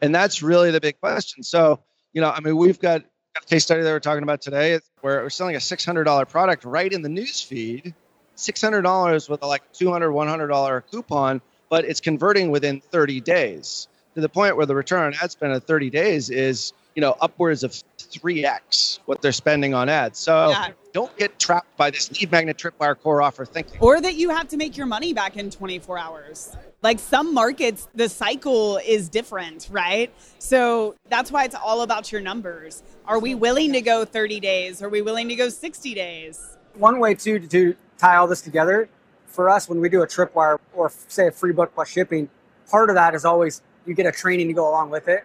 And 0.03 0.15
that's 0.15 0.43
really 0.43 0.71
the 0.71 0.81
big 0.81 1.01
question. 1.01 1.43
So, 1.43 1.81
you 2.13 2.21
know, 2.21 2.31
I 2.31 2.41
mean, 2.41 2.57
we've 2.57 2.79
got 2.79 3.03
a 3.37 3.47
case 3.47 3.65
study 3.65 3.83
that 3.83 3.91
we're 3.91 4.01
talking 4.01 4.23
about 4.23 4.43
today 4.43 4.79
where 5.01 5.23
we're 5.23 5.31
selling 5.31 5.57
a 5.57 5.61
$600 5.61 6.29
product 6.29 6.65
right 6.65 6.93
in 6.93 7.03
the 7.03 7.09
news 7.09 7.41
feed, 7.41 7.95
$600 8.37 9.31
with 9.31 9.43
a 9.43 9.47
like 9.47 9.73
$200, 9.73 10.13
$100 10.13 10.83
coupon, 10.91 11.41
but 11.69 11.85
it's 11.85 12.01
converting 12.01 12.51
within 12.51 12.81
30 12.81 13.21
days 13.21 13.89
to 14.17 14.21
the 14.21 14.29
point 14.29 14.57
where 14.57 14.67
the 14.67 14.75
return 14.75 15.05
on 15.05 15.15
ad 15.23 15.31
spend 15.31 15.53
at 15.53 15.65
30 15.65 15.91
days 15.91 16.31
is, 16.31 16.73
you 16.95 17.03
know, 17.03 17.15
upwards 17.21 17.63
of 17.63 17.73
3x 17.99 19.01
what 19.05 19.21
they're 19.21 19.33
spending 19.33 19.75
on 19.75 19.91
ads. 19.91 20.19
So 20.19 20.51
yeah. 20.51 20.69
don't 20.95 21.15
get 21.19 21.39
trapped 21.39 21.77
by 21.77 21.91
this 21.91 22.11
lead 22.19 22.33
magnet 22.33 22.57
tripwire 22.57 22.99
core 22.99 23.21
offer 23.21 23.45
thinking. 23.45 23.79
Or 23.81 24.01
that 24.01 24.15
you 24.15 24.31
have 24.31 24.49
to 24.49 24.57
make 24.57 24.77
your 24.77 24.87
money 24.87 25.13
back 25.13 25.37
in 25.37 25.51
24 25.51 25.99
hours. 25.99 26.57
Like 26.83 26.99
some 26.99 27.35
markets, 27.35 27.89
the 27.95 28.09
cycle 28.09 28.79
is 28.79 29.11
different, 29.11 29.69
right? 29.71 30.11
So 30.39 30.95
that's 31.11 31.31
why 31.31 31.45
it's 31.45 31.55
all 31.55 31.83
about 31.83 32.11
your 32.11 32.23
numbers. 32.23 32.83
Are 33.05 33.19
we 33.19 33.35
willing 33.35 33.73
to 33.75 33.83
go 33.83 34.07
30 34.07 34.41
days? 34.41 34.83
Are 34.83 34.89
we 34.89 35.03
willing 35.03 35.29
to 35.29 35.37
go 35.37 35.51
60 35.51 35.95
days? 35.95 36.57
One 36.75 37.01
way 37.01 37.15
too 37.15 37.39
to, 37.39 37.49
to 37.49 37.77
tie 37.99 38.17
all 38.17 38.27
this 38.27 38.41
together 38.41 38.89
for 39.37 39.49
us 39.49 39.69
when 39.69 39.81
we 39.81 39.89
do 39.89 40.03
a 40.03 40.07
tripwire 40.07 40.59
or 40.75 40.91
say 41.07 41.29
a 41.29 41.31
free 41.31 41.53
book 41.53 41.73
plus 41.75 41.89
shipping, 41.89 42.29
part 42.69 42.89
of 42.91 42.97
that 42.97 43.15
is 43.15 43.25
always 43.25 43.63
you 43.87 43.95
get 43.95 44.07
a 44.07 44.13
training 44.13 44.49
to 44.49 44.55
go 44.55 44.69
along 44.69 44.91
with 44.91 45.07
it. 45.07 45.25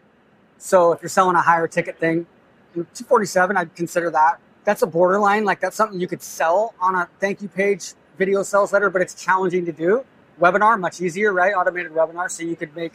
So 0.57 0.91
if 0.91 1.01
you're 1.01 1.09
selling 1.09 1.35
a 1.35 1.41
higher 1.41 1.67
ticket 1.67 1.97
thing, 1.97 2.27
247, 2.75 3.57
I'd 3.57 3.73
consider 3.73 4.11
that. 4.11 4.39
That's 4.63 4.83
a 4.83 4.87
borderline. 4.87 5.45
Like 5.45 5.59
that's 5.59 5.75
something 5.75 5.99
you 5.99 6.07
could 6.07 6.21
sell 6.21 6.75
on 6.79 6.93
a 6.93 7.09
thank 7.19 7.41
you 7.41 7.47
page 7.47 7.93
video 8.17 8.43
sales 8.43 8.71
letter, 8.71 8.91
but 8.91 9.01
it's 9.01 9.15
challenging 9.15 9.65
to 9.65 9.71
do. 9.71 10.05
Webinar, 10.39 10.79
much 10.79 11.01
easier, 11.01 11.33
right? 11.33 11.53
Automated 11.53 11.91
webinar. 11.91 12.29
So 12.29 12.43
you 12.43 12.55
could 12.55 12.75
make 12.75 12.93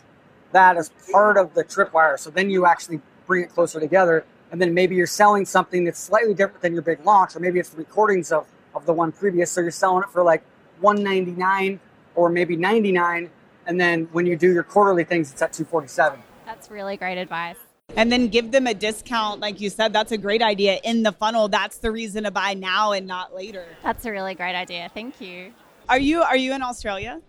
that 0.53 0.77
as 0.77 0.91
part 1.11 1.37
of 1.37 1.55
the 1.55 1.65
tripwire. 1.65 2.19
So 2.19 2.31
then 2.31 2.51
you 2.51 2.67
actually 2.67 3.01
bring 3.27 3.43
it 3.43 3.51
closer 3.51 3.81
together. 3.81 4.25
And 4.53 4.61
then 4.61 4.73
maybe 4.75 4.95
you're 4.95 5.09
selling 5.09 5.45
something 5.45 5.85
that's 5.85 5.99
slightly 5.99 6.35
different 6.35 6.63
than 6.63 6.73
your 6.73 6.83
big 6.83 7.05
launch, 7.05 7.35
or 7.35 7.41
maybe 7.41 7.59
it's 7.59 7.71
the 7.71 7.79
recordings 7.79 8.31
of, 8.31 8.47
of 8.77 8.87
the 8.87 8.93
one 8.93 9.11
previous. 9.11 9.51
So 9.51 9.61
you're 9.61 9.73
selling 9.73 10.05
it 10.05 10.11
for 10.11 10.23
like 10.23 10.45
199 10.81 11.81
or 12.15 12.29
maybe 12.29 12.57
99. 12.57 13.31
And 13.67 13.81
then 13.81 14.09
when 14.13 14.27
you 14.27 14.37
do 14.37 14.53
your 14.53 14.63
quarterly 14.63 15.05
things, 15.05 15.33
it's 15.33 15.43
at 15.43 15.53
247. 15.53 16.21
That's 16.45 16.71
really 16.71 16.97
great 16.97 17.19
advice. 17.19 17.57
And 17.97 18.11
then 18.11 18.29
give 18.29 18.51
them 18.51 18.67
a 18.67 18.75
discount 18.75 19.41
like 19.41 19.61
you 19.61 19.71
said 19.71 19.93
that's 19.93 20.13
a 20.13 20.19
great 20.19 20.43
idea 20.43 20.81
in 20.83 21.03
the 21.03 21.13
funnel. 21.13 21.49
That's 21.49 21.79
the 21.79 21.91
reason 21.91 22.25
to 22.25 22.31
buy 22.31 22.55
now 22.55 22.93
and 22.93 23.07
not 23.07 23.35
later. 23.35 23.67
That's 23.83 24.05
a 24.05 24.11
really 24.11 24.35
great 24.35 24.55
idea. 24.55 24.91
Thank 24.93 25.21
you. 25.21 25.53
Are 25.89 25.99
you 25.99 26.23
are 26.23 26.37
you 26.37 26.53
in 26.53 26.63
australia? 26.63 27.21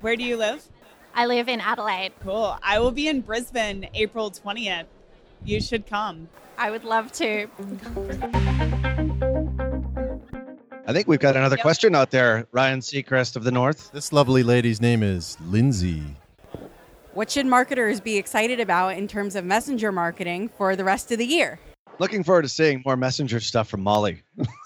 Where 0.00 0.16
do 0.16 0.24
you 0.24 0.36
live? 0.36 0.66
I 1.14 1.26
live 1.26 1.48
in 1.48 1.60
adelaide. 1.60 2.12
Cool. 2.20 2.56
I 2.62 2.80
will 2.80 2.90
be 2.90 3.06
in 3.06 3.20
brisbane 3.20 3.88
april 3.94 4.30
20th 4.30 4.86
you 5.44 5.60
should 5.60 5.86
come. 5.86 6.28
I 6.58 6.70
would 6.70 6.84
love 6.84 7.12
to 7.12 7.46
I 10.90 10.92
think 10.92 11.06
we've 11.06 11.20
got 11.20 11.36
another 11.36 11.54
yep. 11.54 11.62
question 11.62 11.94
out 11.94 12.10
there. 12.10 12.48
Ryan 12.50 12.80
Seacrest 12.80 13.36
of 13.36 13.44
the 13.44 13.52
North. 13.52 13.92
This 13.92 14.12
lovely 14.12 14.42
lady's 14.42 14.80
name 14.80 15.04
is 15.04 15.36
Lindsay. 15.42 16.02
What 17.14 17.30
should 17.30 17.46
marketers 17.46 18.00
be 18.00 18.16
excited 18.16 18.58
about 18.58 18.96
in 18.96 19.06
terms 19.06 19.36
of 19.36 19.44
messenger 19.44 19.92
marketing 19.92 20.48
for 20.48 20.74
the 20.74 20.82
rest 20.82 21.12
of 21.12 21.18
the 21.18 21.24
year? 21.24 21.60
Looking 22.00 22.24
forward 22.24 22.42
to 22.42 22.48
seeing 22.48 22.82
more 22.84 22.96
messenger 22.96 23.38
stuff 23.38 23.68
from 23.68 23.82
Molly. 23.82 24.24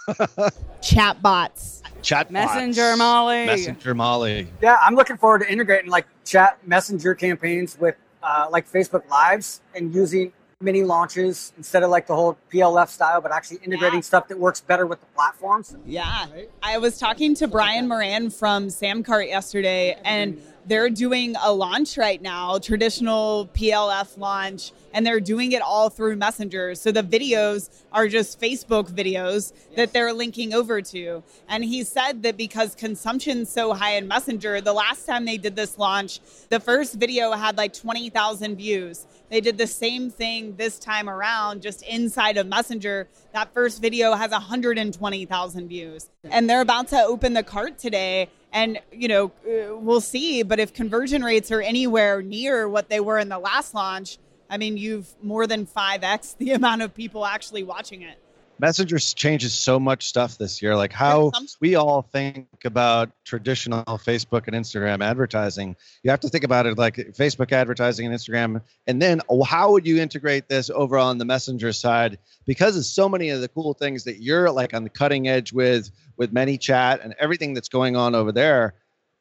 Chat 0.83 1.21
bots. 1.21 1.83
Chat 2.01 2.31
Messenger 2.31 2.97
Molly. 2.97 3.45
Messenger 3.45 3.95
Molly. 3.95 4.49
Yeah, 4.63 4.79
I'm 4.81 4.95
looking 4.95 5.19
forward 5.19 5.41
to 5.41 5.53
integrating 5.53 5.91
like 5.91 6.07
chat 6.25 6.59
messenger 6.67 7.15
campaigns 7.15 7.79
with 7.79 7.97
uh, 8.23 8.47
like 8.51 8.67
Facebook 8.67 9.07
Lives 9.11 9.61
and 9.75 9.95
using 9.95 10.33
mini 10.65 10.83
launches 10.83 11.53
instead 11.57 11.83
of 11.83 11.91
like 11.91 12.07
the 12.07 12.15
whole 12.15 12.37
PLF 12.53 12.89
style, 12.89 13.21
but 13.21 13.31
actually 13.31 13.59
integrating 13.59 13.99
yeah. 13.99 14.03
stuff 14.03 14.29
that 14.29 14.39
works 14.39 14.61
better 14.61 14.87
with 14.87 15.01
the 15.01 15.07
platforms. 15.15 15.77
Yeah. 15.87 16.27
I 16.63 16.79
was 16.79 16.99
talking 16.99 17.35
to 17.37 17.47
Brian 17.47 17.87
Moran 17.87 18.31
from 18.31 18.69
Samcart 18.69 19.29
yesterday, 19.29 19.99
and 20.05 20.43
they're 20.67 20.91
doing 20.91 21.35
a 21.43 21.53
launch 21.53 21.97
right 21.97 22.21
now, 22.21 22.59
traditional 22.59 23.49
PLF 23.55 24.17
launch, 24.19 24.73
and 24.93 25.07
they're 25.07 25.21
doing 25.21 25.53
it 25.53 25.63
all 25.63 25.91
through 25.91 26.17
Messenger. 26.17 26.75
So 26.75 26.93
the 26.93 27.03
videos 27.03 27.71
are 27.93 28.09
just 28.09 28.41
Facebook 28.41 28.91
videos 28.91 29.53
that 29.77 29.93
they're 29.93 30.13
linking 30.13 30.55
over 30.55 30.81
to. 30.83 31.23
And 31.49 31.65
he 31.65 31.85
said 31.85 32.23
that 32.23 32.37
because 32.37 32.75
consumption's 32.75 33.51
so 33.51 33.75
high 33.75 33.97
in 33.97 34.09
Messenger, 34.09 34.61
the 34.61 34.73
last 34.73 35.07
time 35.07 35.25
they 35.25 35.37
did 35.37 35.57
this 35.57 35.79
launch, 35.79 36.21
the 36.49 36.61
first 36.61 36.95
video 36.95 37.33
had 37.33 37.57
like 37.57 37.73
20,000 37.73 38.57
views. 38.57 39.07
They 39.31 39.41
did 39.41 39.59
the 39.59 39.67
same 39.67 40.11
thing 40.11 40.55
this 40.57 40.79
time 40.79 41.09
around, 41.09 41.63
just 41.63 41.83
inside 41.83 42.37
of 42.37 42.47
Messenger. 42.47 43.09
That 43.33 43.53
first 43.53 43.83
video 43.83 44.15
has 44.15 44.31
120,000 44.31 45.69
views. 45.69 46.11
And 46.25 46.49
they're 46.49 46.61
about 46.61 46.89
to 46.89 47.03
open 47.03 47.33
the 47.33 47.43
cart 47.43 47.79
today 47.79 48.29
and, 48.55 48.79
you 48.93 49.09
know, 49.09 49.33
uh, 49.47 49.77
we'll 49.77 50.01
see. 50.01 50.45
But 50.45 50.61
if 50.61 50.73
conversion 50.73 51.23
rates 51.23 51.51
are 51.51 51.61
anywhere 51.61 52.23
near 52.23 52.69
what 52.69 52.89
they 52.89 53.01
were 53.01 53.19
in 53.19 53.29
the 53.29 53.39
last 53.39 53.75
launch, 53.75 54.19
I 54.49 54.57
mean, 54.57 54.77
you've 54.77 55.13
more 55.21 55.47
than 55.47 55.67
5x 55.67 56.39
the 56.39 56.53
amount 56.59 56.83
of 56.83 56.95
people 56.95 57.27
actually 57.27 57.65
watching 57.65 58.03
it. 58.03 58.17
Messenger 58.61 58.99
changes 58.99 59.53
so 59.53 59.81
much 59.81 60.07
stuff 60.07 60.39
this 60.39 60.63
year. 60.63 60.77
Like 60.77 60.93
how 60.93 61.33
we 61.61 61.75
all 61.75 62.03
think 62.03 62.47
about 62.65 63.11
traditional 63.25 63.83
Facebook 63.85 64.47
and 64.47 64.55
Instagram 64.55 65.05
advertising. 65.05 65.75
You 66.03 66.11
have 66.11 66.21
to 66.21 66.29
think 66.29 66.45
about 66.45 66.67
it 66.67 66.79
like 66.79 66.97
Facebook 66.97 67.53
advertising 67.53 68.07
and 68.07 68.15
Instagram. 68.15 68.63
And 68.87 69.03
then 69.03 69.21
how 69.45 69.73
would 69.73 69.87
you 69.87 70.01
integrate 70.01 70.49
this 70.49 70.71
over 70.71 70.99
on 70.99 71.19
the 71.19 71.25
Messenger 71.25 71.73
side? 71.73 72.19
Because 72.47 72.77
of 72.77 72.85
so 72.85 73.09
many 73.09 73.31
of 73.31 73.41
the 73.41 73.49
cool 73.49 73.75
things 73.75 74.05
that 74.05 74.23
you're 74.23 74.51
like 74.51 74.73
on 74.73 74.85
the 74.85 74.91
cutting 74.91 75.27
edge 75.29 75.53
with, 75.53 75.91
with 76.17 76.33
ManyChat 76.33 77.05
and 77.05 77.15
everything 77.19 77.55
that's 77.55 77.69
going 77.69 77.97
on 77.97 78.15
over 78.15 78.31
there. 78.31 78.75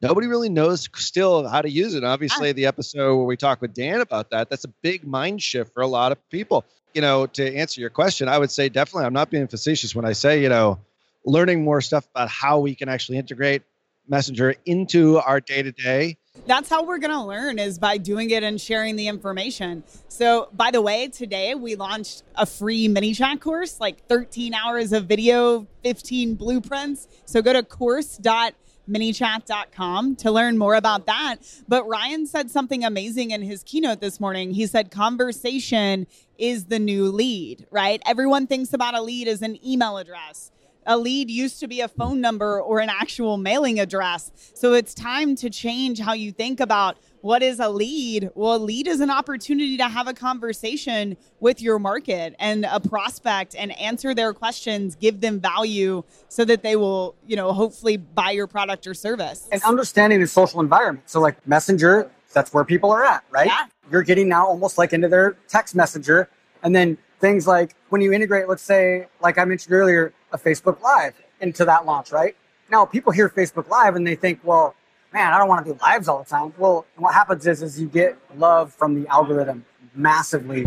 Nobody 0.03 0.27
really 0.27 0.49
knows 0.49 0.87
still 0.95 1.47
how 1.47 1.61
to 1.61 1.69
use 1.69 1.95
it. 1.95 2.03
Obviously, 2.03 2.51
the 2.51 2.67
episode 2.67 3.15
where 3.15 3.25
we 3.25 3.37
talk 3.37 3.61
with 3.61 3.73
Dan 3.73 4.01
about 4.01 4.29
that, 4.29 4.49
that's 4.49 4.65
a 4.65 4.73
big 4.81 5.07
mind 5.07 5.41
shift 5.41 5.73
for 5.73 5.81
a 5.81 5.87
lot 5.87 6.11
of 6.11 6.29
people 6.29 6.65
you 6.93 7.01
know, 7.01 7.25
to 7.27 7.55
answer 7.55 7.81
your 7.81 7.89
question, 7.89 8.27
I 8.27 8.37
would 8.37 8.51
say 8.51 8.69
definitely 8.69 9.05
I'm 9.05 9.13
not 9.13 9.29
being 9.29 9.47
facetious 9.47 9.95
when 9.95 10.05
I 10.05 10.13
say, 10.13 10.41
you 10.41 10.49
know, 10.49 10.79
learning 11.25 11.63
more 11.63 11.81
stuff 11.81 12.07
about 12.13 12.29
how 12.29 12.59
we 12.59 12.75
can 12.75 12.89
actually 12.89 13.17
integrate 13.17 13.63
Messenger 14.05 14.55
into 14.65 15.17
our 15.19 15.39
day 15.39 15.63
to 15.63 15.71
day. 15.71 16.17
That's 16.45 16.69
how 16.69 16.83
we're 16.83 16.97
going 16.97 17.11
to 17.11 17.21
learn 17.21 17.57
is 17.57 17.79
by 17.79 17.97
doing 17.97 18.31
it 18.31 18.43
and 18.43 18.59
sharing 18.59 18.97
the 18.97 19.07
information. 19.07 19.83
So, 20.09 20.49
by 20.51 20.71
the 20.71 20.81
way, 20.81 21.07
today 21.07 21.55
we 21.55 21.75
launched 21.75 22.23
a 22.35 22.45
free 22.45 22.89
ManyChat 22.89 23.39
course, 23.39 23.79
like 23.79 24.05
13 24.07 24.53
hours 24.53 24.91
of 24.91 25.05
video, 25.05 25.67
15 25.83 26.35
blueprints. 26.35 27.07
So, 27.23 27.41
go 27.41 27.53
to 27.53 27.63
course.com 27.63 28.51
manychat.com 28.89 30.15
to 30.17 30.31
learn 30.31 30.57
more 30.57 30.75
about 30.75 31.05
that. 31.05 31.37
But 31.67 31.87
Ryan 31.87 32.25
said 32.27 32.51
something 32.51 32.83
amazing 32.83 33.31
in 33.31 33.41
his 33.41 33.63
keynote 33.63 34.01
this 34.01 34.19
morning. 34.19 34.51
He 34.51 34.67
said 34.67 34.91
conversation 34.91 36.07
is 36.37 36.65
the 36.65 36.79
new 36.79 37.09
lead, 37.11 37.65
right? 37.71 38.01
Everyone 38.05 38.47
thinks 38.47 38.73
about 38.73 38.95
a 38.95 39.01
lead 39.01 39.27
as 39.27 39.41
an 39.41 39.57
email 39.65 39.97
address. 39.97 40.51
a 40.85 40.97
lead 40.97 41.29
used 41.29 41.59
to 41.59 41.67
be 41.67 41.81
a 41.81 41.87
phone 41.87 42.21
number 42.21 42.61
or 42.61 42.79
an 42.79 42.89
actual 42.89 43.37
mailing 43.37 43.79
address. 43.79 44.31
So 44.53 44.73
it's 44.73 44.93
time 44.93 45.35
to 45.37 45.49
change 45.49 45.99
how 45.99 46.13
you 46.13 46.31
think 46.31 46.59
about 46.59 46.97
what 47.23 47.41
is 47.41 47.61
a 47.61 47.69
lead? 47.69 48.29
Well, 48.35 48.55
a 48.55 48.57
lead 48.57 48.85
is 48.85 48.99
an 48.99 49.09
opportunity 49.09 49.77
to 49.77 49.87
have 49.87 50.09
a 50.09 50.13
conversation 50.13 51.15
with 51.39 51.61
your 51.61 51.79
market 51.79 52.35
and 52.37 52.65
a 52.69 52.81
prospect 52.81 53.55
and 53.57 53.71
answer 53.79 54.13
their 54.13 54.33
questions, 54.33 54.95
give 54.95 55.21
them 55.21 55.39
value 55.39 56.03
so 56.27 56.43
that 56.43 56.63
they 56.63 56.75
will, 56.75 57.15
you 57.25 57.37
know, 57.37 57.53
hopefully 57.53 57.95
buy 57.95 58.31
your 58.31 58.45
product 58.45 58.85
or 58.87 58.93
service. 58.93 59.47
And 59.53 59.63
understanding 59.63 60.19
the 60.19 60.27
social 60.27 60.59
environment. 60.59 61.09
So 61.09 61.21
like 61.21 61.47
Messenger, 61.47 62.11
that's 62.33 62.53
where 62.53 62.65
people 62.65 62.91
are 62.91 63.05
at, 63.05 63.23
right? 63.31 63.47
Yeah. 63.47 63.67
You're 63.89 64.03
getting 64.03 64.27
now 64.27 64.45
almost 64.45 64.77
like 64.77 64.91
into 64.91 65.07
their 65.07 65.37
text 65.47 65.75
messenger. 65.75 66.27
And 66.61 66.75
then 66.75 66.97
things 67.21 67.47
like 67.47 67.73
when 67.87 68.01
you 68.01 68.11
integrate, 68.11 68.49
let's 68.49 68.63
say, 68.63 69.07
like 69.21 69.37
I 69.37 69.45
mentioned 69.45 69.73
earlier, 69.73 70.13
a 70.33 70.37
Facebook 70.37 70.81
Live 70.81 71.13
into 71.39 71.63
that 71.63 71.85
launch, 71.85 72.11
right? 72.11 72.35
Now 72.69 72.83
people 72.83 73.13
hear 73.13 73.29
Facebook 73.29 73.69
Live 73.69 73.95
and 73.95 74.05
they 74.05 74.15
think, 74.15 74.41
well, 74.43 74.75
man, 75.13 75.31
I 75.31 75.37
don't 75.37 75.47
want 75.47 75.65
to 75.65 75.73
do 75.73 75.79
lives 75.81 76.07
all 76.07 76.19
the 76.23 76.29
time. 76.29 76.53
Well, 76.57 76.85
what 76.97 77.13
happens 77.13 77.45
is, 77.45 77.61
is 77.61 77.79
you 77.79 77.87
get 77.87 78.17
love 78.35 78.73
from 78.73 78.99
the 78.99 79.07
algorithm 79.07 79.63
massively. 79.93 80.65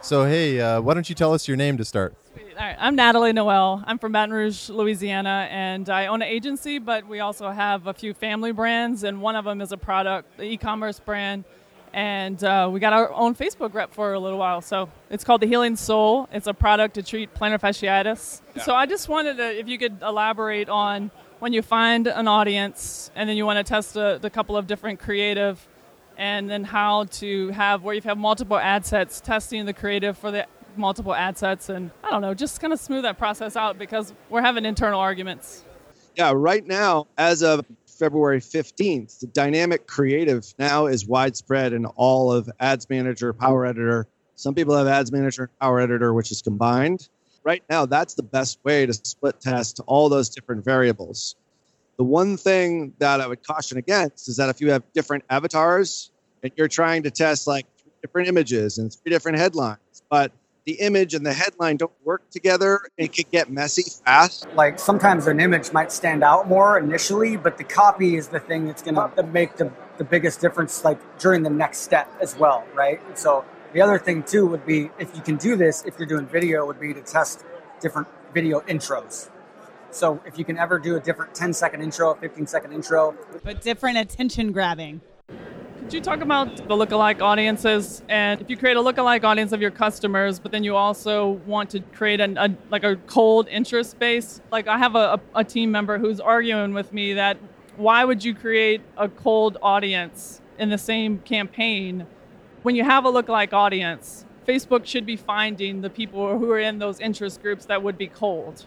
So, 0.00 0.24
hey, 0.24 0.58
uh, 0.60 0.80
why 0.80 0.94
don't 0.94 1.08
you 1.08 1.14
tell 1.14 1.34
us 1.34 1.46
your 1.46 1.56
name 1.56 1.76
to 1.76 1.84
start? 1.84 2.14
All 2.34 2.64
right, 2.64 2.76
I'm 2.78 2.96
Natalie 2.96 3.34
Noel. 3.34 3.84
I'm 3.86 3.98
from 3.98 4.12
Baton 4.12 4.32
Rouge, 4.32 4.70
Louisiana, 4.70 5.46
and 5.50 5.90
I 5.90 6.06
own 6.06 6.22
an 6.22 6.28
agency, 6.28 6.78
but 6.78 7.06
we 7.06 7.20
also 7.20 7.50
have 7.50 7.86
a 7.86 7.92
few 7.92 8.14
family 8.14 8.52
brands, 8.52 9.04
and 9.04 9.20
one 9.20 9.36
of 9.36 9.44
them 9.44 9.60
is 9.60 9.72
a 9.72 9.76
product, 9.76 10.38
the 10.38 10.44
e-commerce 10.44 10.98
brand, 10.98 11.44
and 11.92 12.42
uh, 12.42 12.70
we 12.72 12.80
got 12.80 12.94
our 12.94 13.12
own 13.12 13.34
Facebook 13.34 13.74
rep 13.74 13.92
for 13.92 14.14
a 14.14 14.20
little 14.20 14.38
while. 14.38 14.62
So 14.62 14.88
it's 15.10 15.22
called 15.22 15.42
the 15.42 15.46
Healing 15.46 15.76
Sole. 15.76 16.28
It's 16.32 16.46
a 16.46 16.54
product 16.54 16.94
to 16.94 17.02
treat 17.02 17.34
plantar 17.34 17.60
fasciitis. 17.60 18.40
Yeah. 18.54 18.62
So 18.62 18.74
I 18.74 18.86
just 18.86 19.10
wanted 19.10 19.36
to, 19.36 19.58
if 19.58 19.68
you 19.68 19.76
could 19.76 20.00
elaborate 20.00 20.70
on 20.70 21.10
when 21.38 21.52
you 21.52 21.62
find 21.62 22.06
an 22.06 22.28
audience 22.28 23.10
and 23.14 23.28
then 23.28 23.36
you 23.36 23.44
want 23.44 23.58
to 23.58 23.64
test 23.64 23.96
a, 23.96 24.30
couple 24.30 24.56
of 24.56 24.66
different 24.66 25.00
creative 25.00 25.66
and 26.18 26.48
then 26.48 26.64
how 26.64 27.04
to 27.04 27.48
have 27.50 27.82
where 27.82 27.94
you 27.94 28.00
have 28.02 28.18
multiple 28.18 28.56
ad 28.56 28.84
sets 28.84 29.20
testing 29.20 29.64
the 29.66 29.72
creative 29.72 30.16
for 30.16 30.30
the 30.30 30.46
multiple 30.76 31.14
ad 31.14 31.38
sets 31.38 31.68
and 31.68 31.90
i 32.04 32.10
don't 32.10 32.20
know 32.20 32.34
just 32.34 32.60
kind 32.60 32.72
of 32.72 32.80
smooth 32.80 33.02
that 33.02 33.16
process 33.16 33.56
out 33.56 33.78
because 33.78 34.12
we're 34.28 34.42
having 34.42 34.64
internal 34.64 35.00
arguments. 35.00 35.64
Yeah 36.14 36.32
right 36.34 36.66
now 36.66 37.06
as 37.16 37.42
of 37.42 37.64
february 37.86 38.40
15th 38.40 39.20
the 39.20 39.26
dynamic 39.28 39.86
creative 39.86 40.52
now 40.58 40.86
is 40.86 41.06
widespread 41.06 41.72
in 41.72 41.86
all 41.86 42.32
of 42.32 42.50
ads 42.60 42.88
manager 42.90 43.32
power 43.32 43.64
editor. 43.64 44.06
Some 44.34 44.54
people 44.54 44.76
have 44.76 44.86
ads 44.86 45.12
manager 45.12 45.44
and 45.44 45.58
power 45.60 45.80
editor 45.80 46.12
which 46.12 46.30
is 46.30 46.42
combined 46.42 47.08
right 47.46 47.62
now, 47.70 47.86
that's 47.86 48.14
the 48.14 48.22
best 48.24 48.58
way 48.64 48.84
to 48.84 48.92
split 48.92 49.40
test 49.40 49.80
all 49.86 50.08
those 50.08 50.28
different 50.28 50.64
variables. 50.64 51.36
The 51.96 52.04
one 52.04 52.36
thing 52.36 52.92
that 52.98 53.20
I 53.20 53.26
would 53.26 53.46
caution 53.46 53.78
against 53.78 54.28
is 54.28 54.36
that 54.36 54.50
if 54.50 54.60
you 54.60 54.70
have 54.72 54.82
different 54.92 55.24
avatars 55.30 56.10
and 56.42 56.52
you're 56.56 56.68
trying 56.68 57.04
to 57.04 57.10
test 57.10 57.46
like 57.46 57.64
different 58.02 58.28
images 58.28 58.76
and 58.76 58.92
three 58.92 59.10
different 59.10 59.38
headlines, 59.38 59.78
but 60.10 60.32
the 60.66 60.72
image 60.72 61.14
and 61.14 61.24
the 61.24 61.32
headline 61.32 61.76
don't 61.76 61.92
work 62.04 62.28
together, 62.30 62.80
it 62.98 63.14
could 63.14 63.30
get 63.30 63.48
messy 63.48 63.84
fast. 64.04 64.48
Like 64.54 64.80
sometimes 64.80 65.28
an 65.28 65.38
image 65.38 65.72
might 65.72 65.92
stand 65.92 66.24
out 66.24 66.48
more 66.48 66.76
initially, 66.76 67.36
but 67.36 67.56
the 67.56 67.64
copy 67.64 68.16
is 68.16 68.28
the 68.28 68.40
thing 68.40 68.66
that's 68.66 68.82
going 68.82 68.96
to 68.96 69.22
make 69.22 69.56
the, 69.56 69.72
the 69.96 70.04
biggest 70.04 70.40
difference 70.40 70.84
like 70.84 70.98
during 71.18 71.44
the 71.44 71.50
next 71.50 71.78
step 71.78 72.12
as 72.20 72.36
well, 72.36 72.64
right? 72.74 73.00
So 73.16 73.44
the 73.76 73.82
other 73.82 73.98
thing 73.98 74.22
too 74.22 74.46
would 74.46 74.64
be 74.64 74.88
if 74.98 75.14
you 75.14 75.20
can 75.20 75.36
do 75.36 75.54
this, 75.54 75.84
if 75.84 75.98
you're 75.98 76.08
doing 76.08 76.26
video, 76.26 76.64
would 76.64 76.80
be 76.80 76.94
to 76.94 77.02
test 77.02 77.44
different 77.78 78.08
video 78.32 78.60
intros. 78.60 79.28
So 79.90 80.18
if 80.24 80.38
you 80.38 80.46
can 80.46 80.56
ever 80.56 80.78
do 80.78 80.96
a 80.96 81.00
different 81.00 81.34
10 81.34 81.52
second 81.52 81.82
intro, 81.82 82.14
15 82.14 82.46
second 82.46 82.72
intro, 82.72 83.14
but 83.44 83.60
different 83.60 83.98
attention 83.98 84.50
grabbing. 84.50 85.02
Could 85.28 85.92
you 85.92 86.00
talk 86.00 86.22
about 86.22 86.56
the 86.56 86.74
lookalike 86.74 87.20
audiences 87.20 88.02
and 88.08 88.40
if 88.40 88.48
you 88.48 88.56
create 88.56 88.78
a 88.78 88.80
lookalike 88.80 89.24
audience 89.24 89.52
of 89.52 89.60
your 89.60 89.70
customers, 89.70 90.38
but 90.38 90.52
then 90.52 90.64
you 90.64 90.74
also 90.74 91.32
want 91.44 91.68
to 91.70 91.80
create 91.80 92.18
an, 92.18 92.38
a 92.38 92.56
like 92.70 92.82
a 92.82 92.96
cold 93.06 93.46
interest 93.48 93.98
base? 93.98 94.40
Like 94.50 94.68
I 94.68 94.78
have 94.78 94.96
a, 94.96 95.20
a 95.34 95.44
team 95.44 95.70
member 95.70 95.98
who's 95.98 96.18
arguing 96.18 96.72
with 96.72 96.94
me 96.94 97.12
that 97.12 97.36
why 97.76 98.06
would 98.06 98.24
you 98.24 98.34
create 98.34 98.80
a 98.96 99.10
cold 99.10 99.58
audience 99.60 100.40
in 100.58 100.70
the 100.70 100.78
same 100.78 101.18
campaign 101.18 102.06
when 102.66 102.74
you 102.74 102.82
have 102.82 103.04
a 103.04 103.12
lookalike 103.12 103.52
audience, 103.52 104.24
Facebook 104.44 104.84
should 104.84 105.06
be 105.06 105.14
finding 105.14 105.82
the 105.82 105.88
people 105.88 106.36
who 106.36 106.50
are 106.50 106.58
in 106.58 106.80
those 106.80 106.98
interest 106.98 107.40
groups 107.40 107.66
that 107.66 107.80
would 107.80 107.96
be 107.96 108.08
cold. 108.08 108.66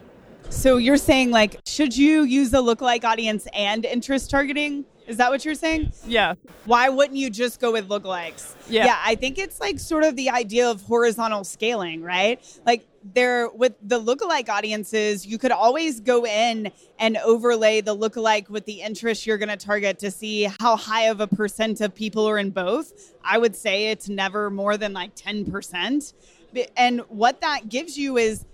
So 0.50 0.78
you're 0.78 0.98
saying 0.98 1.32
like 1.32 1.60
should 1.66 1.96
you 1.96 2.24
use 2.24 2.52
the 2.52 2.62
lookalike 2.62 3.04
audience 3.04 3.48
and 3.54 3.86
interest 3.86 4.30
targeting? 4.30 4.86
Is 5.08 5.18
that 5.18 5.32
what 5.32 5.44
you're 5.46 5.56
saying? 5.56 5.92
Yeah. 6.06 6.36
Why 6.66 6.90
wouldn't 6.90 7.18
you 7.18 7.30
just 7.30 7.60
go 7.60 7.72
with 7.72 7.88
lookalikes? 7.88 8.56
Yeah. 8.68 8.86
Yeah, 8.86 9.00
I 9.04 9.16
think 9.16 9.40
it's 9.40 9.60
like 9.60 9.80
sort 9.80 10.04
of 10.04 10.16
the 10.16 10.30
idea 10.30 10.70
of 10.70 10.82
horizontal 10.84 11.44
scaling, 11.44 12.04
right? 12.04 12.40
Like 12.66 12.86
there 13.14 13.50
with 13.50 13.74
the 13.82 14.00
lookalike 14.00 14.50
audiences, 14.50 15.26
you 15.26 15.38
could 15.38 15.52
always 15.52 16.00
go 16.00 16.26
in 16.26 16.72
and 17.00 17.18
overlay 17.18 17.82
the 17.82 17.96
lookalike 17.96 18.50
with 18.50 18.66
the 18.66 18.82
interest 18.82 19.26
you're 19.26 19.38
going 19.38 19.50
to 19.50 19.58
target 19.58 20.00
to 20.00 20.12
see 20.12 20.50
how 20.60 20.76
high 20.76 21.04
of 21.04 21.22
a 21.22 21.28
percent 21.28 21.82
of 21.82 21.96
people 21.96 22.28
are 22.28 22.38
in 22.38 22.52
both. 22.52 23.14
I 23.24 23.38
would 23.38 23.56
say 23.56 23.88
it's 23.88 24.10
never 24.10 24.50
more 24.50 24.78
than 24.78 24.94
like 24.94 25.16
10%. 25.16 26.14
And 26.76 27.02
what 27.10 27.42
that 27.42 27.70
gives 27.70 27.98
you 27.98 28.18
is 28.18 28.46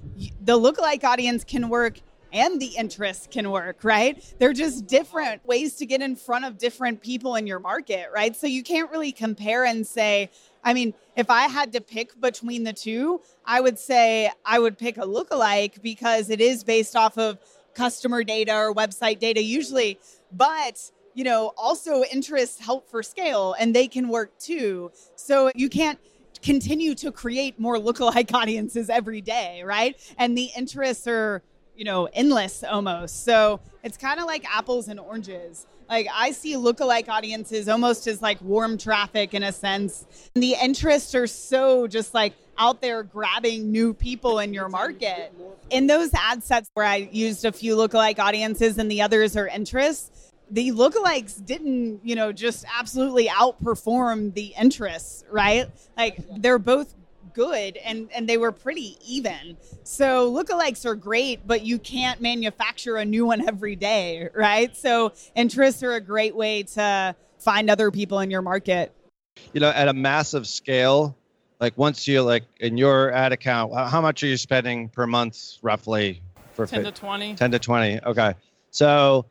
the 0.42 0.60
lookalike 0.60 1.04
audience 1.04 1.44
can 1.44 1.70
work 1.70 2.00
and 2.36 2.60
the 2.60 2.74
interest 2.78 3.32
can 3.32 3.50
work, 3.50 3.84
right? 3.84 4.22
They're 4.40 4.52
just 4.54 4.88
different 4.88 5.46
ways 5.46 5.76
to 5.76 5.86
get 5.86 6.02
in 6.02 6.18
front 6.18 6.44
of 6.44 6.58
different 6.58 7.02
people 7.02 7.36
in 7.36 7.48
your 7.48 7.60
market, 7.60 8.10
right? 8.14 8.36
So 8.36 8.46
you 8.46 8.62
can't 8.62 8.92
really 8.92 9.14
compare 9.14 9.64
and 9.64 9.88
say, 9.88 10.30
I 10.62 10.74
mean, 10.74 10.94
if 11.16 11.30
I 11.30 11.44
had 11.48 11.72
to 11.74 11.82
pick 11.82 12.20
between 12.20 12.64
the 12.64 12.74
two, 12.74 13.22
I 13.46 13.62
would 13.62 13.80
say 13.80 14.32
I 14.44 14.60
would 14.60 14.78
pick 14.78 14.98
a 14.98 15.02
lookalike 15.02 15.82
because 15.82 16.30
it 16.30 16.42
is 16.42 16.64
based 16.64 16.96
off 16.96 17.18
of 17.18 17.40
customer 17.74 18.24
data 18.24 18.54
or 18.54 18.74
website 18.74 19.20
data 19.20 19.42
usually, 19.42 19.98
but 20.32 20.92
you 21.14 21.24
know, 21.24 21.54
also 21.58 22.04
interests 22.04 22.60
help 22.60 22.90
for 22.90 23.02
scale 23.02 23.56
and 23.58 23.74
they 23.74 23.88
can 23.88 24.10
work 24.10 24.38
too. 24.38 24.92
So 25.16 25.50
you 25.56 25.70
can't 25.70 25.98
continue 26.42 26.96
to 26.96 27.12
create 27.12 27.60
more 27.60 27.78
lookalike 27.78 28.34
audiences 28.34 28.90
every 28.90 29.22
day, 29.22 29.64
right? 29.64 29.96
And 30.18 30.38
the 30.38 30.50
interests 30.56 31.08
are 31.08 31.42
you 31.76 31.86
know, 31.86 32.08
endless 32.14 32.64
almost. 32.64 33.24
So 33.24 33.60
it's 33.84 33.98
kind 33.98 34.20
of 34.20 34.26
like 34.26 34.46
apples 34.50 34.88
and 34.88 35.00
oranges. 35.00 35.66
Like 35.90 36.08
I 36.12 36.32
see 36.32 36.56
lookalike 36.56 37.10
audiences 37.10 37.70
almost 37.70 38.08
as 38.08 38.22
like 38.22 38.42
warm 38.42 38.78
traffic 38.78 39.34
in 39.34 39.44
a 39.44 39.52
sense. 39.52 40.06
And 40.34 40.44
the 40.44 40.56
interests 40.62 41.14
are 41.14 41.28
so 41.28 41.86
just 41.88 42.14
like 42.14 42.34
out 42.58 42.82
there 42.82 43.04
grabbing 43.04 43.72
new 43.72 43.94
people 43.94 44.40
in 44.40 44.54
your 44.54 44.70
market. 44.70 45.34
In 45.70 45.88
those 45.88 46.12
ad 46.14 46.44
sets 46.44 46.70
where 46.74 46.86
I 46.86 47.10
used 47.12 47.46
a 47.46 47.52
few 47.52 47.76
lookalike 47.76 48.18
audiences 48.18 48.78
and 48.78 48.90
the 48.90 49.02
others 49.02 49.36
are 49.36 49.48
interests, 49.48 50.34
the 50.50 50.72
lookalikes 50.72 51.44
didn't, 51.44 52.02
you 52.04 52.16
know, 52.16 52.32
just 52.32 52.66
absolutely 52.78 53.28
outperform 53.28 54.34
the 54.34 54.54
interests, 54.60 55.24
right? 55.32 55.70
Like 55.98 56.20
they're 56.38 56.60
both 56.60 56.94
good 57.34 57.78
and 57.78 58.10
and 58.16 58.30
they 58.30 58.38
were 58.38 58.52
pretty 58.52 58.98
even. 59.06 59.58
So 59.84 60.32
lookalikes 60.32 60.86
are 60.86 60.96
great, 60.96 61.46
but 61.46 61.64
you 61.64 61.78
can't 61.78 62.22
manufacture 62.22 62.96
a 62.98 63.06
new 63.06 63.26
one 63.26 63.48
every 63.48 63.76
day, 63.76 64.30
right? 64.34 64.76
So 64.76 65.14
interests 65.36 65.84
are 65.84 65.94
a 65.94 66.02
great 66.02 66.36
way 66.36 66.64
to 66.64 67.16
find 67.40 67.70
other 67.70 67.92
people 67.92 68.20
in 68.20 68.32
your 68.32 68.42
market. 68.42 68.94
You 69.54 69.60
know, 69.60 69.70
at 69.70 69.88
a 69.88 69.94
massive 69.94 70.48
scale, 70.48 71.18
like 71.60 71.78
once 71.78 72.08
you 72.08 72.22
like 72.22 72.44
in 72.60 72.78
your 72.78 73.12
ad 73.12 73.34
account, 73.34 73.74
how 73.74 74.02
much 74.02 74.24
are 74.24 74.28
you 74.28 74.38
spending 74.38 74.90
per 74.90 75.06
month 75.06 75.58
roughly 75.62 76.22
for 76.54 76.66
10 76.66 76.86
to 76.86 76.92
20? 76.92 77.36
10 77.36 77.52
to 77.52 77.60
20. 77.60 78.00
Okay. 78.06 78.34
So 78.72 79.26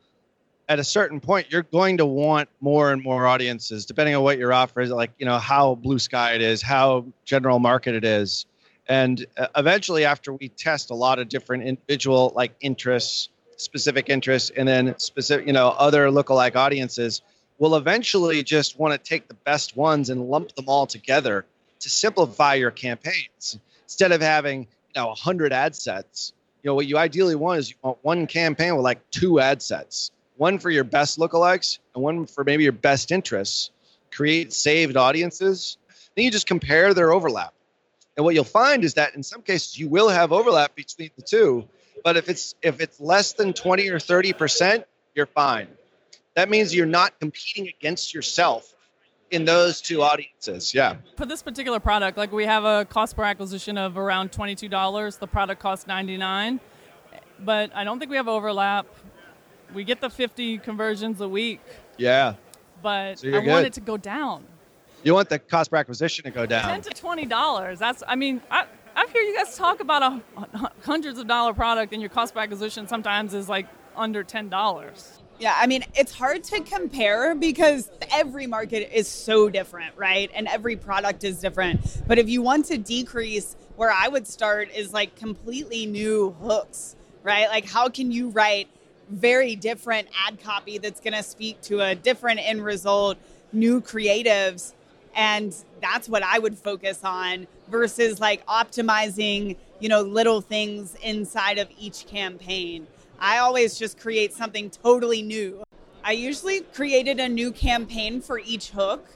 at 0.67 0.79
a 0.79 0.83
certain 0.83 1.19
point 1.19 1.47
you're 1.49 1.63
going 1.63 1.97
to 1.97 2.05
want 2.05 2.49
more 2.59 2.91
and 2.91 3.03
more 3.03 3.27
audiences 3.27 3.85
depending 3.85 4.15
on 4.15 4.23
what 4.23 4.37
your 4.37 4.51
offer 4.51 4.81
is 4.81 4.89
like 4.89 5.11
you 5.17 5.25
know 5.25 5.37
how 5.37 5.75
blue 5.75 5.99
sky 5.99 6.33
it 6.33 6.41
is 6.41 6.61
how 6.61 7.05
general 7.25 7.59
market 7.59 7.95
it 7.95 8.03
is. 8.03 8.45
And 8.87 9.25
uh, 9.35 9.47
eventually 9.55 10.05
after 10.05 10.31
we 10.33 10.49
test 10.49 10.91
a 10.91 10.95
lot 10.95 11.17
of 11.17 11.27
different 11.29 11.63
individual 11.63 12.33
like 12.35 12.55
interests 12.61 13.29
specific 13.57 14.09
interests 14.09 14.51
and 14.55 14.67
then 14.67 14.97
specific 14.97 15.47
you 15.47 15.53
know 15.53 15.69
other 15.69 16.07
lookalike 16.07 16.55
audiences 16.55 17.21
we'll 17.57 17.75
eventually 17.75 18.43
just 18.43 18.77
want 18.77 18.91
to 18.91 18.97
take 18.97 19.27
the 19.27 19.33
best 19.33 19.77
ones 19.77 20.09
and 20.09 20.29
lump 20.29 20.53
them 20.55 20.65
all 20.67 20.85
together 20.85 21.45
to 21.79 21.89
simplify 21.89 22.53
your 22.55 22.71
campaigns. 22.71 23.57
Instead 23.83 24.11
of 24.11 24.21
having 24.21 24.61
you 24.61 25.01
know 25.01 25.07
100 25.07 25.53
ad 25.53 25.75
sets 25.75 26.33
you 26.63 26.71
know 26.71 26.75
what 26.75 26.87
you 26.87 26.97
ideally 26.97 27.35
want 27.35 27.59
is 27.59 27.69
you 27.69 27.75
want 27.83 27.97
one 28.01 28.25
campaign 28.25 28.75
with 28.75 28.83
like 28.83 29.07
two 29.11 29.39
ad 29.39 29.61
sets 29.61 30.11
one 30.37 30.59
for 30.59 30.69
your 30.69 30.83
best 30.83 31.19
lookalikes 31.19 31.79
and 31.93 32.03
one 32.03 32.25
for 32.25 32.43
maybe 32.43 32.63
your 32.63 32.71
best 32.71 33.11
interests. 33.11 33.71
Create 34.11 34.53
saved 34.53 34.97
audiences. 34.97 35.77
Then 36.15 36.25
you 36.25 36.31
just 36.31 36.47
compare 36.47 36.93
their 36.93 37.11
overlap. 37.11 37.53
And 38.15 38.23
what 38.23 38.33
you'll 38.33 38.45
find 38.45 38.83
is 38.83 38.93
that 38.93 39.15
in 39.15 39.23
some 39.23 39.41
cases 39.41 39.77
you 39.77 39.89
will 39.89 40.09
have 40.09 40.31
overlap 40.31 40.75
between 40.75 41.11
the 41.17 41.21
two, 41.21 41.67
but 42.03 42.15
if 42.15 42.29
it's 42.29 42.55
if 42.61 42.79
it's 42.79 42.99
less 42.99 43.33
than 43.33 43.53
20 43.53 43.89
or 43.89 43.99
30 43.99 44.33
percent, 44.33 44.85
you're 45.13 45.25
fine. 45.25 45.67
That 46.35 46.49
means 46.49 46.73
you're 46.73 46.85
not 46.85 47.19
competing 47.19 47.67
against 47.67 48.13
yourself 48.13 48.73
in 49.31 49.45
those 49.45 49.81
two 49.81 50.01
audiences. 50.01 50.73
Yeah. 50.73 50.97
For 51.17 51.25
this 51.25 51.41
particular 51.41 51.79
product, 51.79 52.17
like 52.17 52.31
we 52.31 52.45
have 52.45 52.63
a 52.63 52.85
cost 52.85 53.15
per 53.15 53.23
acquisition 53.23 53.77
of 53.77 53.97
around 53.97 54.31
twenty-two 54.31 54.69
dollars. 54.69 55.17
The 55.17 55.27
product 55.27 55.61
costs 55.61 55.87
ninety-nine, 55.87 56.59
but 57.39 57.75
I 57.75 57.83
don't 57.83 57.99
think 57.99 58.11
we 58.11 58.17
have 58.17 58.27
overlap. 58.27 58.85
We 59.75 59.83
get 59.83 60.01
the 60.01 60.09
fifty 60.09 60.57
conversions 60.57 61.19
a 61.21 61.27
week, 61.27 61.59
Yeah. 61.97 62.35
but 62.81 63.19
So 63.19 63.27
I 63.27 63.31
you're 63.31 63.43
want 63.43 63.67
it 63.67 63.73
to 63.73 63.81
go 63.81 63.97
down. 63.97 64.45
You 65.03 65.13
want 65.13 65.29
the 65.29 65.37
cost 65.37 65.69
per 65.69 65.77
acquisition 65.77 66.23
to 66.23 66.31
go 66.31 66.45
down. 66.45 66.63
Ten 66.69 66.81
to 66.81 66.89
twenty 66.91 67.25
dollars. 67.25 67.77
That's. 67.77 68.01
I 68.07 68.15
mean, 68.15 68.41
I 68.49 68.65
I've 68.95 69.09
heard 69.09 69.21
you 69.21 69.35
guys 69.35 69.55
talk 69.57 69.81
about 69.81 70.01
a 70.01 70.71
hundreds 70.83 71.19
of 71.19 71.27
dollar 71.27 71.53
product, 71.53 71.91
and 71.93 72.01
your 72.01 72.09
cost 72.09 72.33
per 72.33 72.39
acquisition 72.39 72.87
sometimes 72.87 73.33
is 73.33 73.49
like 73.49 73.67
under 73.95 74.23
ten 74.23 74.49
dollars. 74.49 75.19
Yeah, 75.37 75.53
I 75.57 75.67
mean, 75.67 75.83
it's 75.93 76.13
hard 76.13 76.45
to 76.45 76.61
compare 76.61 77.35
because 77.35 77.91
every 78.09 78.47
market 78.47 78.89
is 78.97 79.09
so 79.09 79.49
different, 79.49 79.93
right? 79.97 80.31
And 80.33 80.47
every 80.47 80.77
product 80.77 81.25
is 81.25 81.41
different. 81.41 82.01
But 82.07 82.17
if 82.17 82.29
you 82.29 82.41
want 82.41 82.65
to 82.67 82.77
decrease, 82.77 83.57
where 83.75 83.91
I 83.91 84.07
would 84.07 84.25
start 84.25 84.69
is 84.73 84.93
like 84.93 85.17
completely 85.17 85.85
new 85.87 86.31
hooks, 86.41 86.95
right? 87.21 87.49
Like, 87.49 87.67
how 87.69 87.89
can 87.89 88.13
you 88.13 88.29
write 88.29 88.69
very 89.09 89.55
different 89.55 90.07
ad 90.27 90.41
copy 90.43 90.77
that's 90.77 90.99
going 90.99 91.13
to 91.13 91.23
speak 91.23 91.61
to 91.61 91.81
a 91.81 91.95
different 91.95 92.39
end 92.41 92.63
result, 92.63 93.17
new 93.53 93.81
creatives? 93.81 94.73
And 95.15 95.55
that's 95.81 96.09
what 96.09 96.23
I 96.23 96.39
would 96.39 96.57
focus 96.57 96.99
on 97.03 97.47
versus 97.69 98.19
like 98.19 98.45
optimizing, 98.47 99.55
you 99.79 99.87
know, 99.89 100.01
little 100.01 100.41
things 100.41 100.95
inside 101.01 101.57
of 101.57 101.69
each 101.79 102.05
campaign. 102.07 102.87
I 103.19 103.37
always 103.37 103.79
just 103.79 103.97
create 103.97 104.33
something 104.33 104.69
totally 104.69 105.21
new. 105.21 105.63
I 106.03 106.11
usually 106.11 106.61
created 106.61 107.19
a 107.19 107.29
new 107.29 107.51
campaign 107.51 108.21
for 108.21 108.39
each 108.39 108.69
hook 108.69 109.07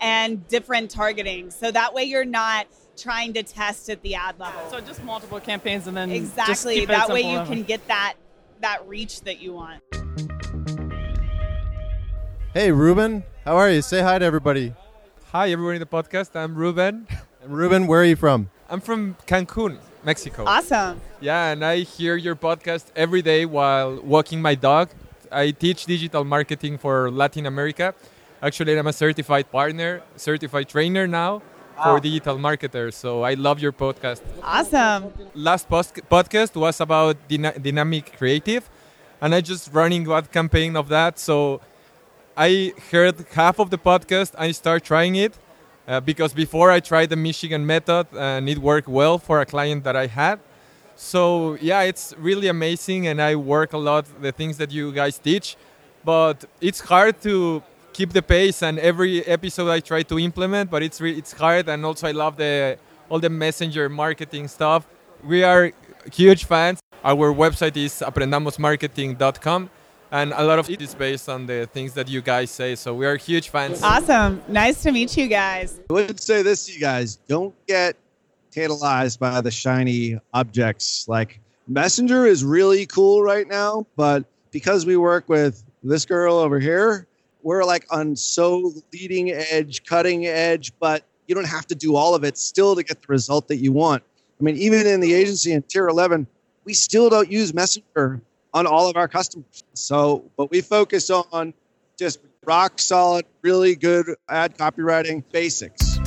and 0.00 0.46
different 0.48 0.90
targeting. 0.90 1.50
So 1.50 1.70
that 1.70 1.94
way 1.94 2.04
you're 2.04 2.24
not 2.24 2.66
trying 2.96 3.32
to 3.34 3.42
test 3.42 3.88
at 3.88 4.02
the 4.02 4.14
ad 4.14 4.38
level. 4.38 4.60
So 4.70 4.80
just 4.80 5.02
multiple 5.04 5.40
campaigns, 5.40 5.86
and 5.86 5.96
then 5.96 6.10
just 6.10 6.20
Exactly. 6.20 6.84
That 6.86 7.08
way 7.08 7.22
you 7.22 7.42
can 7.44 7.62
get 7.62 7.86
that 7.88 8.14
that 8.60 8.86
reach 8.86 9.20
that 9.22 9.40
you 9.40 9.52
want. 9.52 9.82
Hey, 12.54 12.72
Ruben. 12.72 13.24
How 13.44 13.56
are 13.56 13.70
you? 13.70 13.82
Say 13.82 14.00
hi 14.00 14.18
to 14.18 14.24
everybody. 14.24 14.74
Hi, 15.32 15.50
everyone 15.50 15.74
in 15.74 15.80
the 15.80 15.86
podcast. 15.86 16.34
I'm 16.34 16.54
Ruben. 16.54 17.06
And 17.42 17.56
Ruben, 17.56 17.86
where 17.86 18.00
are 18.00 18.04
you 18.04 18.16
from? 18.16 18.50
I'm 18.68 18.80
from 18.80 19.14
Cancun, 19.28 19.78
Mexico. 20.02 20.44
Awesome. 20.46 21.00
Yeah, 21.20 21.52
and 21.52 21.64
I 21.64 21.86
hear 21.86 22.16
your 22.16 22.34
podcast 22.34 22.86
every 22.96 23.22
day 23.22 23.46
while 23.46 24.00
walking 24.02 24.42
my 24.42 24.56
dog. 24.56 24.90
I 25.30 25.52
teach 25.52 25.86
digital 25.86 26.24
marketing 26.24 26.78
for 26.78 27.08
Latin 27.08 27.46
America. 27.46 27.94
Actually, 28.42 28.76
I'm 28.76 28.88
a 28.88 28.92
certified 28.92 29.52
partner, 29.52 30.02
certified 30.16 30.68
trainer 30.68 31.06
now 31.06 31.40
for 31.82 32.00
digital 32.00 32.38
marketers. 32.38 32.94
So 32.96 33.22
I 33.22 33.34
love 33.34 33.60
your 33.60 33.72
podcast. 33.72 34.22
Awesome. 34.42 35.12
Last 35.34 35.68
post- 35.68 36.00
podcast 36.10 36.54
was 36.56 36.80
about 36.80 37.16
dyna- 37.28 37.58
dynamic 37.58 38.16
creative, 38.16 38.68
and 39.20 39.34
I 39.34 39.40
just 39.40 39.72
running 39.72 40.06
one 40.08 40.24
campaign 40.26 40.76
of 40.76 40.88
that. 40.88 41.18
So 41.18 41.60
I 42.36 42.72
heard 42.90 43.16
half 43.32 43.58
of 43.58 43.70
the 43.70 43.78
podcast. 43.78 44.32
I 44.38 44.52
start 44.52 44.84
trying 44.84 45.16
it 45.16 45.34
uh, 45.88 46.00
because 46.00 46.32
before 46.34 46.70
I 46.70 46.80
tried 46.80 47.10
the 47.10 47.16
Michigan 47.16 47.64
method 47.66 48.06
and 48.16 48.48
it 48.48 48.58
worked 48.58 48.88
well 48.88 49.18
for 49.18 49.40
a 49.40 49.46
client 49.46 49.84
that 49.84 49.96
I 49.96 50.06
had. 50.06 50.38
So 50.96 51.56
yeah, 51.60 51.82
it's 51.82 52.14
really 52.18 52.48
amazing, 52.48 53.06
and 53.06 53.20
I 53.20 53.36
work 53.36 53.72
a 53.74 53.78
lot 53.78 54.06
the 54.22 54.32
things 54.32 54.56
that 54.58 54.70
you 54.72 54.92
guys 54.92 55.18
teach, 55.18 55.56
but 56.04 56.44
it's 56.60 56.80
hard 56.80 57.20
to 57.22 57.62
keep 57.96 58.12
the 58.12 58.22
pace. 58.22 58.62
And 58.62 58.78
every 58.78 59.24
episode 59.26 59.70
I 59.70 59.80
try 59.80 60.02
to 60.02 60.18
implement, 60.18 60.70
but 60.70 60.82
it's 60.82 61.00
re- 61.00 61.16
it's 61.16 61.32
hard. 61.32 61.68
And 61.68 61.84
also 61.84 62.06
I 62.06 62.12
love 62.12 62.36
the 62.36 62.78
all 63.08 63.18
the 63.18 63.30
messenger 63.30 63.88
marketing 63.88 64.48
stuff. 64.48 64.86
We 65.24 65.42
are 65.42 65.72
huge 66.12 66.44
fans. 66.44 66.78
Our 67.02 67.32
website 67.32 67.76
is 67.76 68.02
aprendamosmarketing.com. 68.10 69.70
And 70.12 70.32
a 70.32 70.44
lot 70.44 70.58
of 70.58 70.70
it 70.70 70.80
is 70.80 70.94
based 70.94 71.28
on 71.28 71.46
the 71.46 71.68
things 71.72 71.94
that 71.94 72.08
you 72.08 72.20
guys 72.20 72.50
say. 72.50 72.76
So 72.76 72.94
we 72.94 73.06
are 73.06 73.16
huge 73.16 73.48
fans. 73.48 73.82
Awesome. 73.82 74.40
Nice 74.46 74.82
to 74.82 74.92
meet 74.92 75.16
you 75.16 75.26
guys. 75.26 75.80
I 75.90 75.92
would 75.92 76.20
say 76.20 76.42
this 76.42 76.66
to 76.66 76.72
you 76.72 76.80
guys 76.80 77.16
don't 77.26 77.54
get 77.66 77.96
tantalized 78.52 79.18
by 79.18 79.40
the 79.40 79.50
shiny 79.50 80.18
objects. 80.32 81.06
Like 81.08 81.40
Messenger 81.66 82.26
is 82.26 82.44
really 82.44 82.86
cool 82.86 83.22
right 83.22 83.48
now, 83.48 83.86
but 83.96 84.24
because 84.52 84.86
we 84.86 84.96
work 84.96 85.28
with 85.28 85.64
this 85.82 86.04
girl 86.06 86.36
over 86.36 86.60
here, 86.60 87.06
we're 87.46 87.64
like 87.64 87.86
on 87.90 88.16
so 88.16 88.72
leading 88.92 89.30
edge, 89.30 89.84
cutting 89.84 90.26
edge, 90.26 90.72
but 90.80 91.04
you 91.28 91.34
don't 91.36 91.46
have 91.46 91.64
to 91.64 91.76
do 91.76 91.94
all 91.94 92.16
of 92.16 92.24
it 92.24 92.36
still 92.36 92.74
to 92.74 92.82
get 92.82 93.00
the 93.00 93.06
result 93.06 93.46
that 93.46 93.58
you 93.58 93.70
want. 93.70 94.02
I 94.40 94.42
mean, 94.42 94.56
even 94.56 94.84
in 94.84 94.98
the 94.98 95.14
agency 95.14 95.52
in 95.52 95.62
tier 95.62 95.86
11, 95.86 96.26
we 96.64 96.74
still 96.74 97.08
don't 97.08 97.30
use 97.30 97.54
Messenger 97.54 98.20
on 98.52 98.66
all 98.66 98.90
of 98.90 98.96
our 98.96 99.06
customers. 99.06 99.62
So, 99.74 100.24
but 100.36 100.50
we 100.50 100.60
focus 100.60 101.08
on 101.08 101.54
just 101.96 102.18
rock 102.44 102.80
solid, 102.80 103.26
really 103.42 103.76
good 103.76 104.16
ad 104.28 104.58
copywriting 104.58 105.22
basics. 105.30 106.00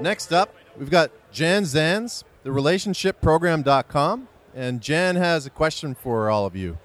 Next 0.00 0.32
up, 0.32 0.54
we've 0.78 0.88
got 0.88 1.10
Jan 1.30 1.64
Zans, 1.64 2.24
the 2.42 2.48
relationshipprogram.com. 2.50 4.28
And 4.54 4.80
Jan 4.80 5.16
has 5.16 5.44
a 5.44 5.50
question 5.50 5.94
for 5.94 6.30
all 6.30 6.46
of 6.46 6.56
you. 6.56 6.78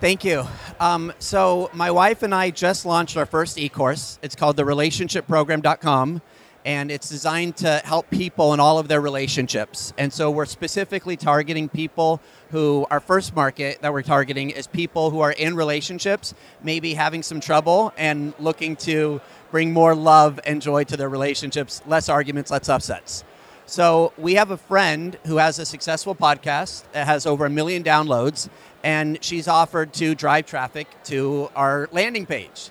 Thank 0.00 0.24
you. 0.24 0.46
Um, 0.78 1.12
so, 1.18 1.70
my 1.74 1.90
wife 1.90 2.22
and 2.22 2.32
I 2.32 2.50
just 2.50 2.86
launched 2.86 3.16
our 3.16 3.26
first 3.26 3.58
e 3.58 3.68
course. 3.68 4.20
It's 4.22 4.36
called 4.36 4.56
the 4.56 4.62
relationshipprogram.com, 4.62 6.22
and 6.64 6.90
it's 6.92 7.08
designed 7.08 7.56
to 7.56 7.78
help 7.84 8.08
people 8.08 8.54
in 8.54 8.60
all 8.60 8.78
of 8.78 8.86
their 8.86 9.00
relationships. 9.00 9.92
And 9.98 10.12
so, 10.12 10.30
we're 10.30 10.46
specifically 10.46 11.16
targeting 11.16 11.68
people 11.68 12.20
who, 12.52 12.86
our 12.92 13.00
first 13.00 13.34
market 13.34 13.82
that 13.82 13.92
we're 13.92 14.02
targeting 14.02 14.50
is 14.50 14.68
people 14.68 15.10
who 15.10 15.18
are 15.18 15.32
in 15.32 15.56
relationships, 15.56 16.32
maybe 16.62 16.94
having 16.94 17.24
some 17.24 17.40
trouble 17.40 17.92
and 17.96 18.34
looking 18.38 18.76
to 18.76 19.20
bring 19.50 19.72
more 19.72 19.96
love 19.96 20.38
and 20.46 20.62
joy 20.62 20.84
to 20.84 20.96
their 20.96 21.08
relationships, 21.08 21.82
less 21.88 22.08
arguments, 22.08 22.52
less 22.52 22.68
upsets. 22.68 23.24
So 23.68 24.14
we 24.16 24.36
have 24.36 24.50
a 24.50 24.56
friend 24.56 25.18
who 25.26 25.36
has 25.36 25.58
a 25.58 25.66
successful 25.66 26.14
podcast 26.14 26.84
that 26.92 27.06
has 27.06 27.26
over 27.26 27.44
a 27.44 27.50
million 27.50 27.84
downloads, 27.84 28.48
and 28.82 29.22
she's 29.22 29.48
offered 29.48 29.92
to 29.94 30.14
drive 30.14 30.46
traffic 30.46 30.88
to 31.04 31.50
our 31.56 31.88
landing 31.92 32.26
page. 32.26 32.70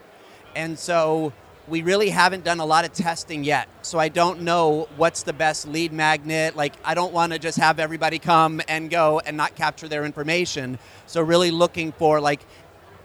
And 0.56 0.78
so 0.78 1.34
we 1.67 1.82
really 1.82 2.10
haven't 2.10 2.43
done 2.43 2.60
a 2.60 2.65
lot 2.65 2.86
of 2.86 2.93
testing 2.93 3.43
yet. 3.43 3.67
So 3.82 4.00
I 4.00 4.10
don't 4.10 4.41
know 4.41 4.88
what's 4.96 5.24
the 5.24 5.34
best 5.34 5.67
lead 5.67 5.91
magnet. 5.91 6.56
Like, 6.56 6.74
I 6.84 6.93
don't 6.93 7.13
want 7.13 7.34
to 7.34 7.39
just 7.39 7.58
have 7.58 7.80
everybody 7.80 8.20
come 8.20 8.62
and 8.67 8.89
go 8.89 9.20
and 9.20 9.36
not 9.36 9.56
capture 9.56 9.88
their 9.88 10.06
information. 10.06 10.80
So, 11.08 11.22
really 11.22 11.52
looking 11.52 11.91
for, 11.91 12.22
like, 12.22 12.41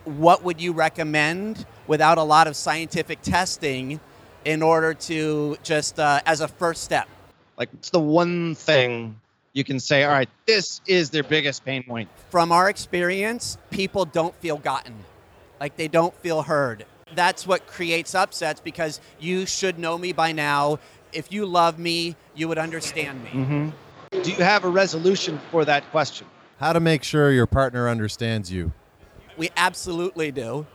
what 0.05 0.43
would 0.45 0.61
you 0.61 0.73
recommend 0.73 1.67
without 1.87 2.19
a 2.19 2.23
lot 2.23 2.47
of 2.47 2.57
scientific 2.57 3.21
testing 3.23 4.01
in 4.45 4.62
order 4.62 4.95
to 4.95 5.57
just 5.62 5.99
uh, 5.99 6.21
as 6.27 6.41
a 6.41 6.49
first 6.49 6.85
step? 6.85 7.09
Like, 7.57 7.69
it's 7.75 7.91
the 7.91 8.01
one 8.01 8.55
thing 8.55 9.21
you 9.53 9.65
can 9.65 9.79
say, 9.79 10.05
all 10.05 10.12
right, 10.12 10.29
this 10.47 10.81
is 10.87 11.11
their 11.11 11.23
biggest 11.23 11.65
pain 11.65 11.83
point? 11.83 12.09
From 12.31 12.53
our 12.53 12.69
experience, 12.69 13.59
people 13.71 14.05
don't 14.05 14.35
feel 14.37 14.57
gotten, 14.57 14.95
like 15.61 15.77
they 15.77 15.88
don't 15.88 16.15
feel 16.17 16.43
heard. 16.43 16.87
That's 17.15 17.47
what 17.47 17.67
creates 17.67 18.15
upsets 18.15 18.61
because 18.61 19.01
you 19.21 19.45
should 19.45 19.79
know 19.79 19.99
me 19.99 20.12
by 20.12 20.33
now. 20.33 20.79
If 21.12 21.31
you 21.31 21.45
love 21.45 21.79
me, 21.79 22.17
you 22.35 22.49
would 22.49 22.59
understand 22.59 23.23
me. 23.23 23.31
Mm-hmm. 23.31 24.23
Do 24.23 24.31
you 24.31 24.38
have 24.38 24.65
a 24.65 24.69
resolution 24.69 25.38
for 25.51 25.65
that 25.67 25.88
question? 25.91 26.27
How 26.59 26.73
to 26.73 26.81
make 26.81 27.03
sure 27.03 27.31
your 27.31 27.47
partner 27.47 27.88
understands 27.88 28.51
you. 28.51 28.73
We 29.37 29.51
absolutely 29.57 30.31
do. 30.31 30.67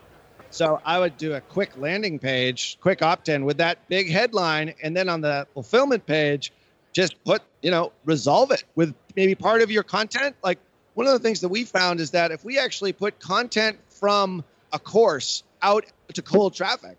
So 0.50 0.80
I 0.86 1.00
would 1.00 1.18
do 1.18 1.34
a 1.34 1.42
quick 1.42 1.72
landing 1.78 2.20
page, 2.20 2.78
quick 2.82 3.02
opt-in 3.02 3.46
with 3.46 3.58
that 3.58 3.88
big 3.90 4.10
headline, 4.10 4.74
and 4.82 4.96
then 4.96 5.10
on 5.10 5.22
the 5.22 5.48
fulfillment 5.54 6.06
page, 6.06 6.52
just 6.98 7.24
put, 7.24 7.44
you 7.62 7.70
know, 7.70 7.92
resolve 8.06 8.50
it 8.50 8.64
with 8.74 8.92
maybe 9.16 9.36
part 9.36 9.62
of 9.62 9.70
your 9.70 9.84
content. 9.84 10.36
Like 10.44 10.58
one 10.96 11.06
of 11.06 11.14
the 11.14 11.20
things 11.20 11.42
that 11.42 11.50
we 11.50 11.64
found 11.64 12.00
is 12.00 12.10
that 12.10 12.32
if 12.32 12.44
we 12.44 12.58
actually 12.58 12.92
put 12.92 13.20
content 13.20 13.78
from 13.88 14.44
a 14.74 14.80
course 14.80 15.44
out 15.62 15.86
to 16.12 16.24
cold 16.24 16.56
traffic, 16.56 16.98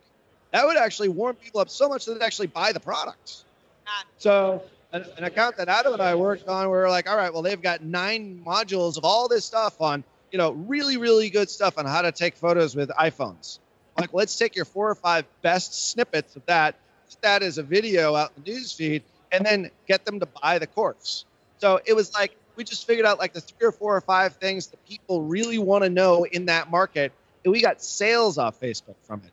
that 0.53 0.65
would 0.65 0.77
actually 0.77 1.09
warm 1.09 1.35
people 1.35 1.61
up 1.61 1.69
so 1.69 1.89
much 1.89 2.05
that 2.05 2.15
they'd 2.15 2.25
actually 2.25 2.47
buy 2.47 2.71
the 2.71 2.79
product. 2.79 3.43
So 4.19 4.63
an, 4.93 5.05
an 5.17 5.25
account 5.25 5.57
that 5.57 5.69
Adam 5.69 5.95
and 5.95 6.03
I 6.03 6.15
worked 6.15 6.47
on, 6.47 6.67
we 6.67 6.77
were 6.77 6.89
like, 6.89 7.11
all 7.11 7.17
right, 7.17 7.33
well, 7.33 7.43
they've 7.43 7.61
got 7.61 7.83
nine 7.83 8.41
modules 8.47 8.99
of 8.99 9.05
all 9.05 9.27
this 9.27 9.45
stuff 9.45 9.81
on, 9.81 10.05
you 10.31 10.39
know, 10.39 10.53
really, 10.53 10.97
really 10.97 11.29
good 11.29 11.51
stuff 11.51 11.77
on 11.77 11.87
how 11.87 12.03
to 12.03 12.13
take 12.13 12.37
photos 12.37 12.77
with 12.77 12.89
iPhones. 12.91 13.59
Like, 13.99 14.15
let's 14.15 14.37
take 14.37 14.55
your 14.55 14.65
four 14.65 14.89
or 14.89 14.95
five 14.95 15.25
best 15.43 15.91
snippets 15.91 16.37
of 16.37 16.47
that, 16.47 16.77
that 17.23 17.43
as 17.43 17.59
a 17.59 17.65
video 17.65 18.15
out 18.15 18.31
in 18.37 18.45
the 18.45 18.53
news 18.53 18.73
feed, 18.73 19.03
and 19.33 19.45
then 19.45 19.71
get 19.87 20.05
them 20.05 20.21
to 20.21 20.27
buy 20.27 20.59
the 20.59 20.67
course. 20.67 21.25
So 21.59 21.81
it 21.85 21.95
was 21.95 22.15
like 22.15 22.37
we 22.57 22.65
just 22.65 22.87
figured 22.87 23.07
out 23.07 23.19
like 23.19 23.33
the 23.33 23.41
three 23.41 23.69
or 23.69 23.73
four 23.73 23.97
or 23.97 24.01
five 24.01 24.35
things 24.37 24.69
that 24.69 24.85
people 24.87 25.23
really 25.23 25.59
want 25.59 25.85
to 25.85 25.91
know 25.91 26.25
in 26.25 26.47
that 26.47 26.71
market, 26.71 27.13
and 27.45 27.53
we 27.53 27.61
got 27.61 27.83
sales 27.83 28.39
off 28.39 28.61
Facebook 28.61 28.97
from 29.05 29.23
it. 29.25 29.33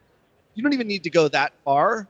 You 0.53 0.63
don't 0.63 0.73
even 0.73 0.87
need 0.87 1.03
to 1.03 1.09
go 1.09 1.27
that 1.27 1.53
far, 1.63 2.07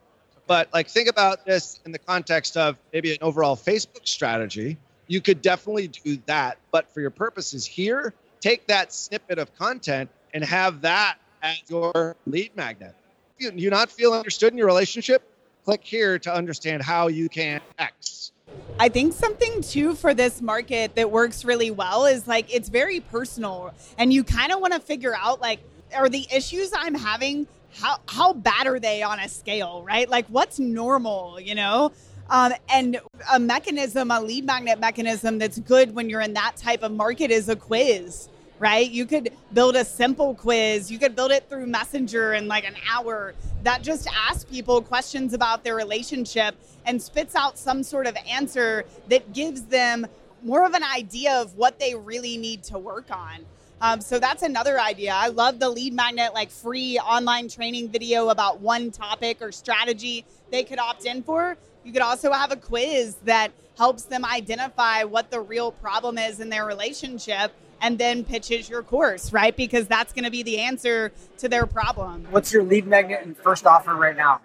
but 0.47 0.69
like 0.73 0.89
think 0.89 1.09
about 1.09 1.45
this 1.45 1.79
in 1.85 1.91
the 1.91 1.99
context 1.99 2.57
of 2.57 2.77
maybe 2.93 3.11
an 3.11 3.19
overall 3.21 3.55
Facebook 3.55 4.07
strategy. 4.07 4.77
You 5.07 5.21
could 5.21 5.41
definitely 5.41 5.87
do 5.87 6.17
that, 6.25 6.57
but 6.71 6.91
for 6.93 7.01
your 7.01 7.11
purposes 7.11 7.65
here, 7.65 8.13
take 8.41 8.67
that 8.67 8.93
snippet 8.93 9.39
of 9.39 9.55
content 9.55 10.09
and 10.33 10.43
have 10.43 10.81
that 10.81 11.17
as 11.41 11.61
your 11.67 12.15
lead 12.25 12.55
magnet. 12.55 12.95
You, 13.37 13.51
you 13.55 13.69
not 13.69 13.91
feel 13.91 14.13
understood 14.13 14.51
in 14.51 14.57
your 14.57 14.67
relationship? 14.67 15.23
Click 15.65 15.83
here 15.83 16.19
to 16.19 16.31
understand 16.31 16.83
how 16.83 17.07
you 17.07 17.27
can 17.27 17.59
X. 17.79 18.31
I 18.79 18.87
think 18.87 19.13
something 19.13 19.63
too 19.63 19.95
for 19.95 20.13
this 20.13 20.39
market 20.39 20.93
that 20.93 21.09
works 21.09 21.43
really 21.43 21.71
well 21.71 22.05
is 22.05 22.27
like 22.27 22.53
it's 22.53 22.69
very 22.69 22.99
personal 22.99 23.73
and 23.97 24.13
you 24.13 24.23
kind 24.23 24.51
of 24.51 24.59
want 24.59 24.73
to 24.73 24.79
figure 24.79 25.15
out 25.15 25.41
like 25.41 25.59
are 25.95 26.07
the 26.07 26.27
issues 26.31 26.71
I'm 26.75 26.93
having 26.93 27.47
how 27.73 27.97
how 28.07 28.33
bad 28.33 28.67
are 28.67 28.79
they 28.79 29.01
on 29.01 29.19
a 29.19 29.27
scale, 29.27 29.83
right? 29.83 30.07
Like 30.07 30.27
what's 30.27 30.59
normal, 30.59 31.39
you 31.39 31.55
know? 31.55 31.91
Um, 32.29 32.53
and 32.69 32.99
a 33.33 33.39
mechanism, 33.39 34.11
a 34.11 34.21
lead 34.21 34.45
magnet 34.45 34.79
mechanism 34.79 35.39
that's 35.39 35.57
good 35.57 35.95
when 35.95 36.11
you're 36.11 36.21
in 36.21 36.33
that 36.33 36.57
type 36.57 36.83
of 36.83 36.91
market 36.91 37.31
is 37.31 37.49
a 37.49 37.55
quiz 37.55 38.29
right? 38.59 38.89
You 38.89 39.05
could 39.05 39.31
build 39.53 39.75
a 39.75 39.83
simple 39.83 40.35
quiz. 40.35 40.89
You 40.89 40.97
could 40.97 41.15
build 41.15 41.31
it 41.31 41.49
through 41.49 41.67
Messenger 41.67 42.33
in 42.33 42.47
like 42.47 42.65
an 42.65 42.75
hour 42.89 43.33
that 43.63 43.81
just 43.81 44.07
asks 44.07 44.43
people 44.45 44.81
questions 44.81 45.33
about 45.33 45.63
their 45.63 45.75
relationship 45.75 46.55
and 46.85 47.01
spits 47.01 47.35
out 47.35 47.57
some 47.57 47.83
sort 47.83 48.07
of 48.07 48.15
answer 48.27 48.85
that 49.09 49.33
gives 49.33 49.63
them 49.63 50.07
more 50.43 50.65
of 50.65 50.73
an 50.73 50.83
idea 50.83 51.33
of 51.33 51.55
what 51.55 51.79
they 51.79 51.95
really 51.95 52.37
need 52.37 52.63
to 52.63 52.77
work 52.77 53.05
on. 53.11 53.45
Um, 53.81 53.99
so 53.99 54.19
that's 54.19 54.43
another 54.43 54.79
idea. 54.79 55.11
I 55.13 55.27
love 55.27 55.59
the 55.59 55.69
lead 55.69 55.93
magnet, 55.93 56.33
like 56.33 56.49
free 56.49 56.97
online 56.99 57.49
training 57.49 57.89
video 57.89 58.29
about 58.29 58.61
one 58.61 58.89
topic 58.89 59.41
or 59.41 59.51
strategy 59.51 60.25
they 60.49 60.63
could 60.63 60.79
opt 60.79 61.05
in 61.05 61.23
for. 61.23 61.57
You 61.83 61.91
could 61.91 62.01
also 62.01 62.31
have 62.31 62.51
a 62.51 62.55
quiz 62.55 63.15
that 63.25 63.51
helps 63.77 64.03
them 64.03 64.23
identify 64.23 65.03
what 65.03 65.29
the 65.29 65.41
real 65.41 65.71
problem 65.71 66.17
is 66.17 66.39
in 66.39 66.49
their 66.49 66.65
relationship 66.65 67.51
and 67.85 67.99
then 67.99 68.23
pitches 68.23 68.67
your 68.67 68.81
course, 68.81 69.31
right? 69.31 69.55
Because 69.55 69.85
that's 69.85 70.11
going 70.11 70.23
to 70.23 70.31
be 70.31 70.41
the 70.41 70.59
answer 70.59 71.11
to 71.37 71.47
their 71.47 71.67
problem. 71.67 72.25
What's 72.31 72.51
your 72.51 72.63
lead 72.63 72.87
magnet 72.87 73.21
and 73.23 73.37
first 73.37 73.67
offer 73.67 73.93
right 73.93 74.17
now? 74.17 74.41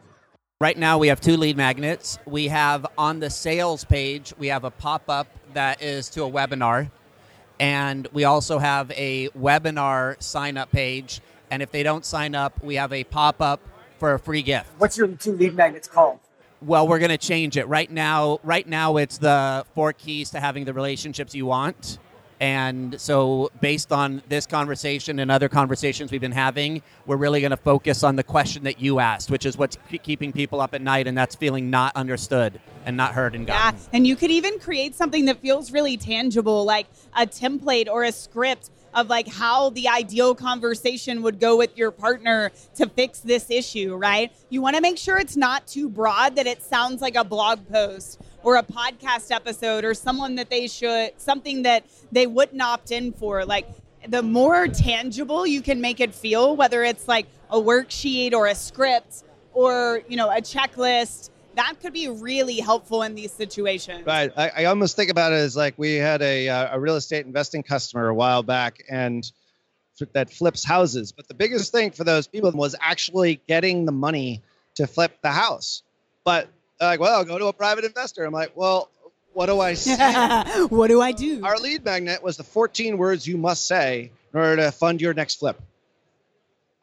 Right 0.60 0.76
now, 0.76 0.98
we 0.98 1.08
have 1.08 1.22
two 1.22 1.38
lead 1.38 1.56
magnets. 1.56 2.18
We 2.26 2.48
have 2.48 2.86
on 2.98 3.18
the 3.18 3.30
sales 3.30 3.82
page, 3.82 4.34
we 4.36 4.48
have 4.48 4.64
a 4.64 4.70
pop 4.70 5.08
up 5.08 5.26
that 5.54 5.80
is 5.80 6.10
to 6.10 6.24
a 6.24 6.30
webinar. 6.30 6.90
And 7.58 8.06
we 8.12 8.24
also 8.24 8.58
have 8.58 8.90
a 8.90 9.28
webinar 9.30 10.22
sign 10.22 10.58
up 10.58 10.70
page. 10.70 11.22
And 11.50 11.62
if 11.62 11.72
they 11.72 11.82
don't 11.82 12.04
sign 12.04 12.34
up, 12.34 12.62
we 12.62 12.74
have 12.74 12.92
a 12.92 13.04
pop 13.04 13.40
up 13.40 13.66
for 13.98 14.12
a 14.12 14.18
free 14.18 14.42
gift. 14.42 14.68
What's 14.76 14.98
your 14.98 15.08
two 15.08 15.32
lead 15.32 15.54
magnets 15.54 15.88
called? 15.88 16.20
Well, 16.60 16.86
we're 16.86 16.98
going 16.98 17.10
to 17.10 17.18
change 17.18 17.56
it. 17.56 17.66
Right 17.68 17.90
now, 17.90 18.38
right 18.42 18.68
now 18.68 18.98
it's 18.98 19.16
the 19.16 19.64
four 19.74 19.94
keys 19.94 20.28
to 20.30 20.40
having 20.40 20.66
the 20.66 20.74
relationships 20.74 21.34
you 21.34 21.46
want. 21.46 21.98
And 22.40 22.98
so, 22.98 23.50
based 23.60 23.92
on 23.92 24.22
this 24.30 24.46
conversation 24.46 25.18
and 25.18 25.30
other 25.30 25.50
conversations 25.50 26.10
we've 26.10 26.22
been 26.22 26.32
having, 26.32 26.82
we're 27.04 27.16
really 27.16 27.40
going 27.42 27.50
to 27.50 27.56
focus 27.58 28.02
on 28.02 28.16
the 28.16 28.22
question 28.22 28.64
that 28.64 28.80
you 28.80 28.98
asked, 28.98 29.30
which 29.30 29.44
is 29.44 29.58
what's 29.58 29.76
keeping 30.02 30.32
people 30.32 30.62
up 30.62 30.72
at 30.72 30.80
night, 30.80 31.06
and 31.06 31.16
that's 31.16 31.34
feeling 31.34 31.68
not 31.68 31.94
understood 31.96 32.58
and 32.86 32.96
not 32.96 33.12
heard 33.12 33.34
and 33.34 33.46
gotten. 33.46 33.78
Yeah, 33.78 33.88
and 33.92 34.06
you 34.06 34.16
could 34.16 34.30
even 34.30 34.58
create 34.58 34.94
something 34.94 35.26
that 35.26 35.40
feels 35.40 35.70
really 35.70 35.98
tangible, 35.98 36.64
like 36.64 36.86
a 37.14 37.26
template 37.26 37.88
or 37.88 38.04
a 38.04 38.12
script 38.12 38.70
of 38.94 39.08
like 39.08 39.28
how 39.28 39.70
the 39.70 39.88
ideal 39.88 40.34
conversation 40.34 41.22
would 41.22 41.40
go 41.40 41.56
with 41.56 41.76
your 41.76 41.90
partner 41.90 42.50
to 42.74 42.88
fix 42.88 43.20
this 43.20 43.50
issue, 43.50 43.94
right? 43.96 44.32
You 44.48 44.62
want 44.62 44.76
to 44.76 44.82
make 44.82 44.98
sure 44.98 45.18
it's 45.18 45.36
not 45.36 45.66
too 45.66 45.88
broad 45.88 46.36
that 46.36 46.46
it 46.46 46.62
sounds 46.62 47.02
like 47.02 47.16
a 47.16 47.24
blog 47.24 47.68
post 47.68 48.20
or 48.42 48.56
a 48.56 48.62
podcast 48.62 49.30
episode 49.30 49.84
or 49.84 49.94
someone 49.94 50.34
that 50.36 50.50
they 50.50 50.66
should 50.66 51.12
something 51.18 51.62
that 51.62 51.84
they 52.12 52.26
wouldn't 52.26 52.60
opt 52.60 52.90
in 52.90 53.12
for. 53.12 53.44
Like 53.44 53.68
the 54.08 54.22
more 54.22 54.66
tangible 54.68 55.46
you 55.46 55.60
can 55.62 55.80
make 55.80 56.00
it 56.00 56.14
feel 56.14 56.56
whether 56.56 56.82
it's 56.82 57.06
like 57.06 57.26
a 57.50 57.58
worksheet 57.58 58.32
or 58.32 58.46
a 58.46 58.54
script 58.54 59.24
or 59.52 60.02
you 60.08 60.16
know 60.16 60.30
a 60.30 60.40
checklist 60.40 61.30
that 61.56 61.74
could 61.80 61.92
be 61.92 62.08
really 62.08 62.60
helpful 62.60 63.02
in 63.02 63.14
these 63.14 63.32
situations. 63.32 64.06
Right. 64.06 64.32
I, 64.36 64.50
I 64.56 64.64
almost 64.66 64.96
think 64.96 65.10
about 65.10 65.32
it 65.32 65.36
as 65.36 65.56
like 65.56 65.74
we 65.76 65.94
had 65.94 66.22
a, 66.22 66.48
uh, 66.48 66.76
a 66.76 66.80
real 66.80 66.96
estate 66.96 67.26
investing 67.26 67.62
customer 67.62 68.08
a 68.08 68.14
while 68.14 68.42
back 68.42 68.82
and 68.88 69.30
that 70.12 70.30
flips 70.30 70.64
houses. 70.64 71.12
But 71.12 71.28
the 71.28 71.34
biggest 71.34 71.72
thing 71.72 71.90
for 71.90 72.04
those 72.04 72.26
people 72.26 72.50
was 72.52 72.74
actually 72.80 73.40
getting 73.46 73.84
the 73.84 73.92
money 73.92 74.42
to 74.76 74.86
flip 74.86 75.18
the 75.22 75.30
house. 75.30 75.82
But 76.24 76.48
like, 76.80 77.00
well, 77.00 77.18
I'll 77.18 77.24
go 77.24 77.38
to 77.38 77.46
a 77.46 77.52
private 77.52 77.84
investor. 77.84 78.24
I'm 78.24 78.32
like, 78.32 78.56
well, 78.56 78.90
what 79.32 79.46
do 79.46 79.60
I 79.60 79.74
say? 79.74 79.96
what 80.70 80.88
do 80.88 81.00
I 81.00 81.12
do? 81.12 81.44
Our 81.44 81.56
lead 81.58 81.84
magnet 81.84 82.22
was 82.22 82.36
the 82.36 82.44
14 82.44 82.98
words 82.98 83.26
you 83.26 83.36
must 83.36 83.66
say 83.66 84.10
in 84.32 84.40
order 84.40 84.56
to 84.56 84.72
fund 84.72 85.00
your 85.00 85.14
next 85.14 85.36
flip. 85.36 85.60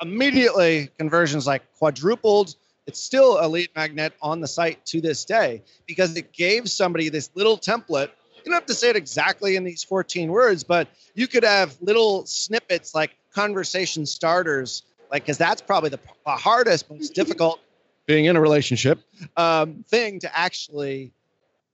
Immediately, 0.01 0.89
conversions 0.97 1.47
like 1.47 1.63
quadrupled. 1.77 2.55
It's 2.86 3.01
still 3.01 3.38
a 3.41 3.47
lead 3.47 3.69
magnet 3.75 4.13
on 4.21 4.39
the 4.39 4.47
site 4.47 4.86
to 4.88 5.01
this 5.01 5.25
day 5.25 5.63
because 5.88 6.15
it 6.15 6.31
gave 6.31 6.69
somebody 6.69 7.10
this 7.10 7.29
little 7.36 7.57
template. 7.57 8.10
You 8.38 8.43
don't 8.45 8.53
have 8.53 8.67
to 8.67 8.73
say 8.73 8.89
it 8.89 8.95
exactly 8.95 9.57
in 9.57 9.63
these 9.65 9.83
14 9.83 10.29
words, 10.29 10.63
but 10.63 10.88
you 11.13 11.27
could 11.27 11.43
have 11.43 11.75
little 11.81 12.25
snippets 12.25 12.95
like 12.95 13.17
conversation 13.33 14.05
starters, 14.05 14.83
like 15.12 15.23
because 15.23 15.38
that's 15.38 15.62
probably 15.62 15.89
the 15.89 15.99
hardest, 16.25 16.89
most 16.89 17.10
difficult 17.13 17.60
being 18.08 18.26
in 18.26 18.36
a 18.36 18.41
relationship 18.41 19.00
um, 19.36 19.84
thing 19.89 20.20
to 20.22 20.38
actually 20.38 21.12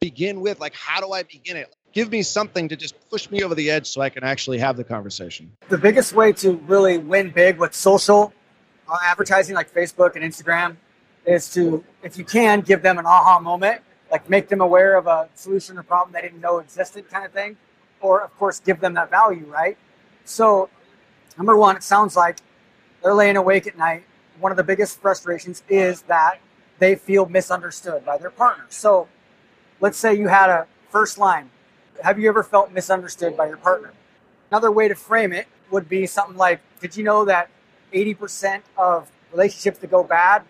begin 0.02 0.42
with. 0.42 0.60
Like, 0.60 0.76
how 0.76 1.00
do 1.00 1.14
I 1.14 1.24
begin 1.24 1.56
it? 1.56 1.74
Give 1.94 2.12
me 2.12 2.24
something 2.24 2.68
to 2.70 2.76
just 2.76 2.96
push 3.10 3.30
me 3.30 3.44
over 3.44 3.56
the 3.56 3.70
edge 3.70 3.88
so 3.88 4.02
I 4.02 4.10
can 4.10 4.24
actually 4.24 4.58
have 4.58 4.76
the 4.76 4.84
conversation. 4.84 5.52
The 5.70 5.78
biggest 5.78 6.14
way 6.14 6.34
to 6.34 6.54
really 6.68 6.98
win 6.98 7.30
big 7.30 7.60
with 7.60 7.74
social 7.76 8.34
uh, 8.90 8.98
advertising 9.04 9.56
like 9.56 9.72
Facebook 9.72 10.16
and 10.16 10.26
Instagram 10.26 10.76
is 11.26 11.54
to, 11.54 11.84
if 12.02 12.18
you 12.18 12.26
can, 12.26 12.62
give 12.62 12.82
them 12.82 12.98
an 12.98 13.06
aha 13.06 13.40
moment, 13.40 13.82
like 14.12 14.28
make 14.28 14.50
them 14.50 14.60
aware 14.60 14.98
of 14.98 15.06
a 15.06 15.30
solution 15.36 15.78
or 15.78 15.84
problem 15.84 16.14
they 16.14 16.22
didn't 16.22 16.42
know 16.42 16.58
existed, 16.58 17.08
kind 17.10 17.26
of 17.26 17.32
thing. 17.32 17.56
Or, 18.02 18.22
of 18.22 18.36
course, 18.38 18.60
give 18.60 18.82
them 18.82 18.96
that 18.96 19.10
value, 19.10 19.46
right? 19.46 19.78
So, 20.26 20.70
number 21.38 21.56
one, 21.56 21.78
it 21.78 21.84
sounds 21.84 22.18
like 22.18 22.40
they're 23.02 23.14
laying 23.14 23.38
awake 23.38 23.68
at 23.68 23.78
night 23.78 24.04
one 24.40 24.52
of 24.52 24.58
the 24.58 24.64
biggest 24.64 25.00
frustrations 25.02 25.64
is 25.70 26.04
that 26.04 26.40
they 26.80 26.96
feel 26.96 27.28
misunderstood 27.28 28.06
by 28.06 28.18
their 28.18 28.30
partner. 28.30 28.66
So 28.70 29.08
let's 29.80 29.98
say 29.98 30.14
you 30.14 30.28
had 30.28 30.50
a 30.50 30.68
first 30.90 31.18
line. 31.18 31.50
Have 32.04 32.20
you 32.20 32.28
ever 32.30 32.44
felt 32.44 32.72
misunderstood 32.72 33.38
by 33.38 33.48
your 33.48 33.58
partner? 33.58 33.94
Another 34.50 34.72
way 34.72 34.88
to 34.88 34.96
frame 34.96 35.32
it 35.34 35.48
would 35.72 35.88
be 35.90 36.06
something 36.06 36.38
like 36.38 36.62
Did 36.80 36.98
you 36.98 37.04
know 37.04 37.26
that 37.26 37.50
80% 37.94 38.62
of 38.78 39.10
relationships 39.32 39.80
that 39.80 39.90
go 39.90 40.04
bad 40.04 40.44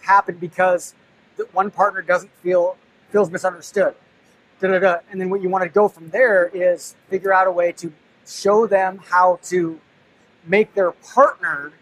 happen 0.00 0.36
because 0.36 0.94
one 1.52 1.70
partner 1.70 2.02
doesn't 2.02 2.30
feel 2.42 2.76
feels 3.10 3.30
misunderstood? 3.30 3.94
Da-da-da. 4.60 4.98
And 5.10 5.20
then 5.20 5.30
what 5.30 5.40
you 5.40 5.48
want 5.48 5.62
to 5.64 5.68
go 5.68 5.88
from 5.88 6.10
there 6.10 6.46
is 6.52 6.96
figure 7.08 7.32
out 7.32 7.46
a 7.46 7.52
way 7.52 7.72
to 7.72 7.92
show 8.26 8.66
them 8.66 9.00
how 9.08 9.38
to 9.44 9.78
make 10.46 10.74
their 10.74 10.92
partner 10.92 11.72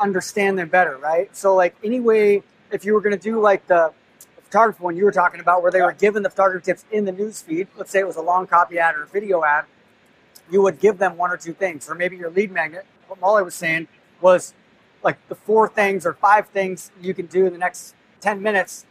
understand 0.00 0.58
them 0.58 0.68
better, 0.68 0.96
right? 0.96 1.34
So 1.36 1.54
like 1.54 1.74
anyway, 1.82 2.42
if 2.70 2.84
you 2.84 2.94
were 2.94 3.00
going 3.00 3.16
to 3.16 3.22
do 3.22 3.40
like 3.40 3.66
the 3.66 3.92
photography 4.42 4.82
one 4.82 4.96
you 4.96 5.04
were 5.04 5.12
talking 5.12 5.40
about, 5.40 5.62
where 5.62 5.72
they 5.72 5.82
were 5.82 5.92
given 5.92 6.22
the 6.22 6.30
photography 6.30 6.64
tips 6.64 6.84
in 6.90 7.04
the 7.04 7.12
news 7.12 7.42
feed, 7.42 7.68
let's 7.76 7.90
say 7.90 8.00
it 8.00 8.06
was 8.06 8.16
a 8.16 8.22
long 8.22 8.46
copy 8.46 8.78
ad 8.78 8.94
or 8.94 9.02
a 9.02 9.06
video 9.06 9.44
ad, 9.44 9.64
you 10.50 10.62
would 10.62 10.78
give 10.78 10.98
them 10.98 11.16
one 11.16 11.30
or 11.30 11.36
two 11.36 11.52
things, 11.52 11.88
or 11.90 11.94
maybe 11.94 12.16
your 12.16 12.30
lead 12.30 12.52
magnet. 12.52 12.86
What 13.08 13.20
Molly 13.20 13.42
was 13.42 13.54
saying 13.54 13.88
was 14.20 14.54
like 15.02 15.18
the 15.28 15.34
four 15.34 15.68
things 15.68 16.06
or 16.06 16.14
five 16.14 16.48
things 16.48 16.90
you 17.00 17.14
can 17.14 17.26
do 17.26 17.46
in 17.46 17.52
the 17.52 17.58
next 17.58 17.94
ten 18.20 18.42
minutes 18.42 18.86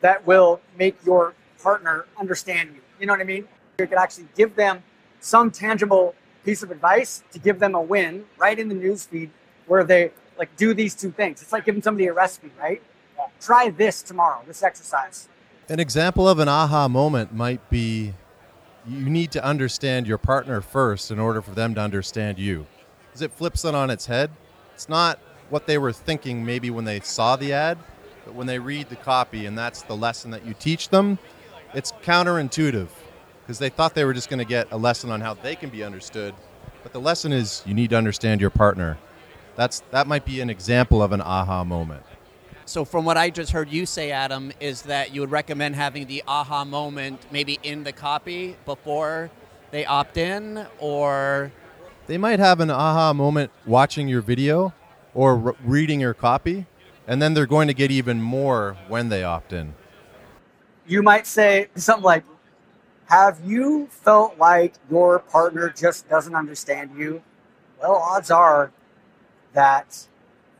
that 0.00 0.26
will 0.26 0.60
make 0.76 0.96
your 1.04 1.34
partner 1.62 2.06
understand 2.18 2.70
you. 2.74 2.80
You 2.98 3.06
know 3.06 3.12
what 3.12 3.20
I 3.20 3.24
mean? 3.24 3.46
You 3.78 3.86
could 3.86 3.98
actually 3.98 4.26
give 4.36 4.56
them 4.56 4.82
some 5.20 5.50
tangible 5.50 6.14
piece 6.44 6.62
of 6.62 6.70
advice 6.70 7.22
to 7.32 7.38
give 7.38 7.60
them 7.60 7.74
a 7.74 7.80
win 7.80 8.24
right 8.36 8.58
in 8.58 8.68
the 8.68 8.74
news 8.74 9.04
feed 9.04 9.30
where 9.66 9.84
they 9.84 10.12
like 10.38 10.54
do 10.56 10.74
these 10.74 10.94
two 10.94 11.10
things. 11.10 11.42
It's 11.42 11.52
like 11.52 11.64
giving 11.64 11.82
somebody 11.82 12.06
a 12.06 12.12
recipe, 12.12 12.50
right? 12.58 12.82
Try 13.40 13.70
this 13.70 14.02
tomorrow, 14.02 14.42
this 14.46 14.62
exercise. 14.62 15.28
An 15.68 15.80
example 15.80 16.28
of 16.28 16.38
an 16.38 16.48
aha 16.48 16.88
moment 16.88 17.32
might 17.32 17.68
be 17.70 18.14
you 18.86 19.08
need 19.08 19.30
to 19.32 19.44
understand 19.44 20.06
your 20.06 20.18
partner 20.18 20.60
first 20.60 21.10
in 21.10 21.18
order 21.18 21.40
for 21.40 21.52
them 21.52 21.74
to 21.74 21.80
understand 21.80 22.38
you. 22.38 22.66
Because 23.06 23.22
it 23.22 23.32
flips 23.32 23.64
it 23.64 23.74
on 23.74 23.90
its 23.90 24.06
head. 24.06 24.30
It's 24.74 24.88
not 24.88 25.18
what 25.50 25.66
they 25.66 25.78
were 25.78 25.92
thinking 25.92 26.44
maybe 26.44 26.70
when 26.70 26.84
they 26.84 27.00
saw 27.00 27.36
the 27.36 27.52
ad, 27.52 27.78
but 28.24 28.34
when 28.34 28.46
they 28.46 28.58
read 28.58 28.88
the 28.88 28.96
copy 28.96 29.46
and 29.46 29.56
that's 29.56 29.82
the 29.82 29.96
lesson 29.96 30.30
that 30.30 30.46
you 30.46 30.54
teach 30.54 30.88
them, 30.88 31.18
it's 31.74 31.92
counterintuitive 32.04 32.88
because 33.42 33.58
they 33.58 33.68
thought 33.68 33.94
they 33.94 34.04
were 34.04 34.14
just 34.14 34.30
going 34.30 34.38
to 34.38 34.44
get 34.44 34.68
a 34.72 34.76
lesson 34.76 35.10
on 35.10 35.20
how 35.20 35.34
they 35.34 35.54
can 35.54 35.70
be 35.70 35.84
understood. 35.84 36.34
But 36.82 36.92
the 36.92 37.00
lesson 37.00 37.32
is 37.32 37.62
you 37.66 37.74
need 37.74 37.90
to 37.90 37.96
understand 37.96 38.40
your 38.40 38.50
partner. 38.50 38.98
That's 39.56 39.82
that 39.90 40.06
might 40.06 40.24
be 40.24 40.40
an 40.40 40.50
example 40.50 41.02
of 41.02 41.12
an 41.12 41.20
aha 41.20 41.64
moment. 41.64 42.02
So, 42.64 42.84
from 42.84 43.04
what 43.04 43.16
I 43.16 43.28
just 43.30 43.52
heard 43.52 43.70
you 43.70 43.86
say, 43.86 44.12
Adam, 44.12 44.52
is 44.60 44.82
that 44.82 45.12
you 45.12 45.20
would 45.20 45.30
recommend 45.30 45.76
having 45.76 46.06
the 46.06 46.22
aha 46.26 46.64
moment 46.64 47.20
maybe 47.30 47.58
in 47.62 47.84
the 47.84 47.92
copy 47.92 48.56
before 48.64 49.30
they 49.72 49.84
opt 49.84 50.16
in, 50.16 50.66
or 50.78 51.50
They 52.06 52.18
might 52.18 52.38
have 52.38 52.60
an 52.60 52.70
aha 52.70 53.12
moment 53.12 53.50
watching 53.66 54.08
your 54.08 54.20
video 54.20 54.72
or 55.14 55.36
re- 55.36 55.52
reading 55.64 56.00
your 56.00 56.14
copy, 56.14 56.66
and 57.06 57.20
then 57.20 57.34
they're 57.34 57.46
going 57.46 57.68
to 57.68 57.74
get 57.74 57.90
even 57.90 58.22
more 58.22 58.76
when 58.88 59.08
they 59.08 59.22
opt 59.24 59.52
in. 59.52 59.74
You 60.86 61.02
might 61.02 61.26
say 61.26 61.68
something 61.74 62.04
like, 62.04 62.24
Have 63.06 63.40
you 63.44 63.88
felt 63.90 64.38
like 64.38 64.74
your 64.90 65.18
partner 65.18 65.68
just 65.68 66.08
doesn't 66.08 66.34
understand 66.34 66.92
you? 66.96 67.22
Well, 67.80 67.96
odds 67.96 68.30
are 68.30 68.72
that 69.52 70.06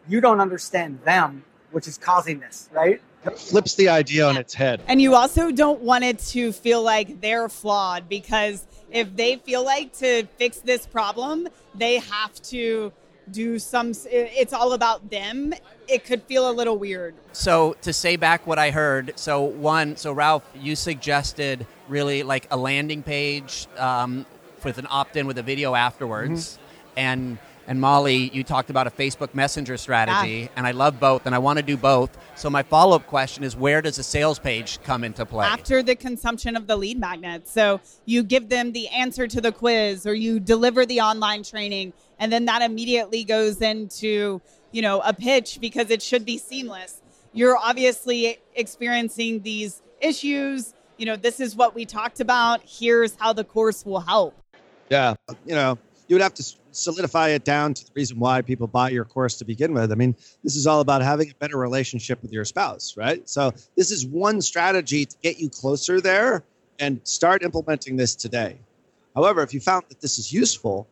you 0.09 0.21
don't 0.21 0.41
understand 0.41 1.01
them, 1.05 1.45
which 1.71 1.87
is 1.87 1.99
causing 1.99 2.41
this, 2.41 2.69
right? 2.73 3.01
It 3.25 3.39
Flips 3.39 3.77
the 3.77 3.89
idea 3.89 4.27
on 4.27 4.37
its 4.37 4.53
head. 4.53 4.83
And 4.89 5.01
you 5.01 5.15
also 5.15 5.53
don't 5.53 5.81
want 5.81 6.03
it 6.03 6.19
to 6.31 6.53
feel 6.53 6.83
like 6.83 7.21
they're 7.21 7.49
flawed 7.49 8.09
because 8.09 8.67
if 8.91 9.15
they 9.15 9.37
feel 9.37 9.65
like 9.65 9.93
to 9.99 10.27
fix 10.39 10.59
this 10.59 10.87
problem, 10.87 11.49
they 11.75 11.99
have 11.99 12.35
to 12.43 12.93
do 13.31 13.61
some, 13.61 13.93
it's 14.11 14.53
all 14.53 14.73
about 14.73 15.09
them. 15.09 15.55
It 15.87 16.05
could 16.05 16.23
feel 16.25 16.51
a 16.51 16.53
little 16.53 16.77
weird. 16.77 17.15
So 17.33 17.77
to 17.83 17.93
say 17.93 18.17
back 18.17 18.47
what 18.47 18.59
I 18.59 18.73
heard, 18.73 19.13
so 19.17 19.43
one, 19.43 19.97
so 19.97 20.13
Ralph, 20.13 20.43
you 20.57 20.75
suggested 20.75 21.65
really 21.89 22.25
like 22.25 22.49
a 22.51 22.57
landing 22.57 23.05
page 23.05 23.69
um, 23.79 24.27
with 24.65 24.79
an 24.79 24.89
opt-in 24.91 25.29
with 25.29 25.39
a 25.39 25.43
video 25.43 25.77
afterwards, 25.77 26.59
and 26.97 27.39
and 27.67 27.81
Molly, 27.81 28.31
you 28.33 28.43
talked 28.45 28.71
about 28.71 28.87
a 28.87 28.91
Facebook 28.91 29.35
Messenger 29.35 29.77
strategy, 29.77 30.41
Yeah. 30.41 30.49
and 30.57 30.67
I 30.67 30.73
love 30.73 30.99
both, 30.99 31.27
and 31.27 31.35
I 31.35 31.39
want 31.39 31.59
to 31.59 31.63
do 31.63 31.77
both. 31.77 32.17
So 32.35 32.51
my 32.51 32.63
follow-up 32.63 33.07
question 33.07 33.45
is, 33.45 33.57
where 33.57 33.81
does 33.83 33.99
a 33.99 34.03
sales 34.03 34.39
page 34.39 34.79
come 34.85 35.05
into 35.05 35.25
play? 35.25 35.47
after 35.47 35.83
the 35.83 35.95
consumption 35.95 36.57
of 36.57 36.67
the 36.67 36.77
lead 36.77 36.99
magnet. 36.99 37.47
So 37.49 37.81
you 38.05 38.23
give 38.23 38.49
them 38.49 38.73
the 38.73 38.89
answer 38.89 39.27
to 39.29 39.41
the 39.41 39.53
quiz 39.53 40.07
or 40.07 40.15
you 40.15 40.41
deliver 40.41 40.85
the 40.87 41.01
online 41.01 41.43
training 41.43 41.93
and 42.19 42.33
then 42.33 42.45
that 42.45 42.63
immediately 42.63 43.25
goes 43.25 43.61
into, 43.61 44.41
you 44.71 44.81
know, 44.83 45.01
a 45.01 45.13
pitch 45.13 45.59
because 45.61 45.91
it 45.91 46.01
should 46.03 46.25
be 46.25 46.39
seamless. 46.39 47.01
You're 47.33 47.57
obviously 47.57 48.39
experiencing 48.55 49.43
these 49.43 49.83
issues, 50.01 50.75
you 50.99 51.07
know, 51.07 51.17
this 51.17 51.41
is 51.41 51.57
what 51.57 51.75
we 51.75 51.85
talked 51.85 52.21
about, 52.21 52.61
here's 52.65 53.17
how 53.17 53.33
the 53.33 53.45
course 53.45 53.85
will 53.85 54.01
help. 54.01 54.35
Yeah, 54.89 55.15
you 55.47 55.55
know, 55.55 55.79
you 56.13 56.17
would 56.17 56.23
have 56.23 56.35
to 56.35 56.45
solidify 56.73 57.31
it 57.31 57.43
down 57.43 57.73
to 57.73 57.87
the 57.87 57.91
reason 57.95 58.19
why 58.19 58.43
people 58.43 58.67
buy 58.67 58.91
your 58.91 59.07
course 59.07 59.39
to 59.39 59.47
begin 59.47 59.73
with. 59.73 59.91
I 59.91 59.95
mean, 59.95 60.15
this 60.45 60.57
is 60.57 60.67
all 60.67 60.81
about 60.81 61.01
having 61.01 61.31
a 61.31 61.35
better 61.37 61.57
relationship 61.57 62.21
with 62.21 62.31
your 62.35 62.45
spouse, 62.45 62.99
right? 62.99 63.27
So, 63.27 63.55
this 63.79 63.91
is 63.91 64.05
one 64.05 64.43
strategy 64.43 65.07
to 65.07 65.17
get 65.23 65.39
you 65.39 65.49
closer 65.49 66.03
there 66.03 66.45
and 66.79 67.01
start 67.05 67.43
implementing 67.43 67.97
this 67.97 68.15
today. 68.15 68.59
However, 69.17 69.43
if 69.43 69.55
you 69.55 69.61
found 69.61 69.85
that 69.89 70.03
this 70.03 70.19
is 70.19 70.31
useful, 70.31 70.87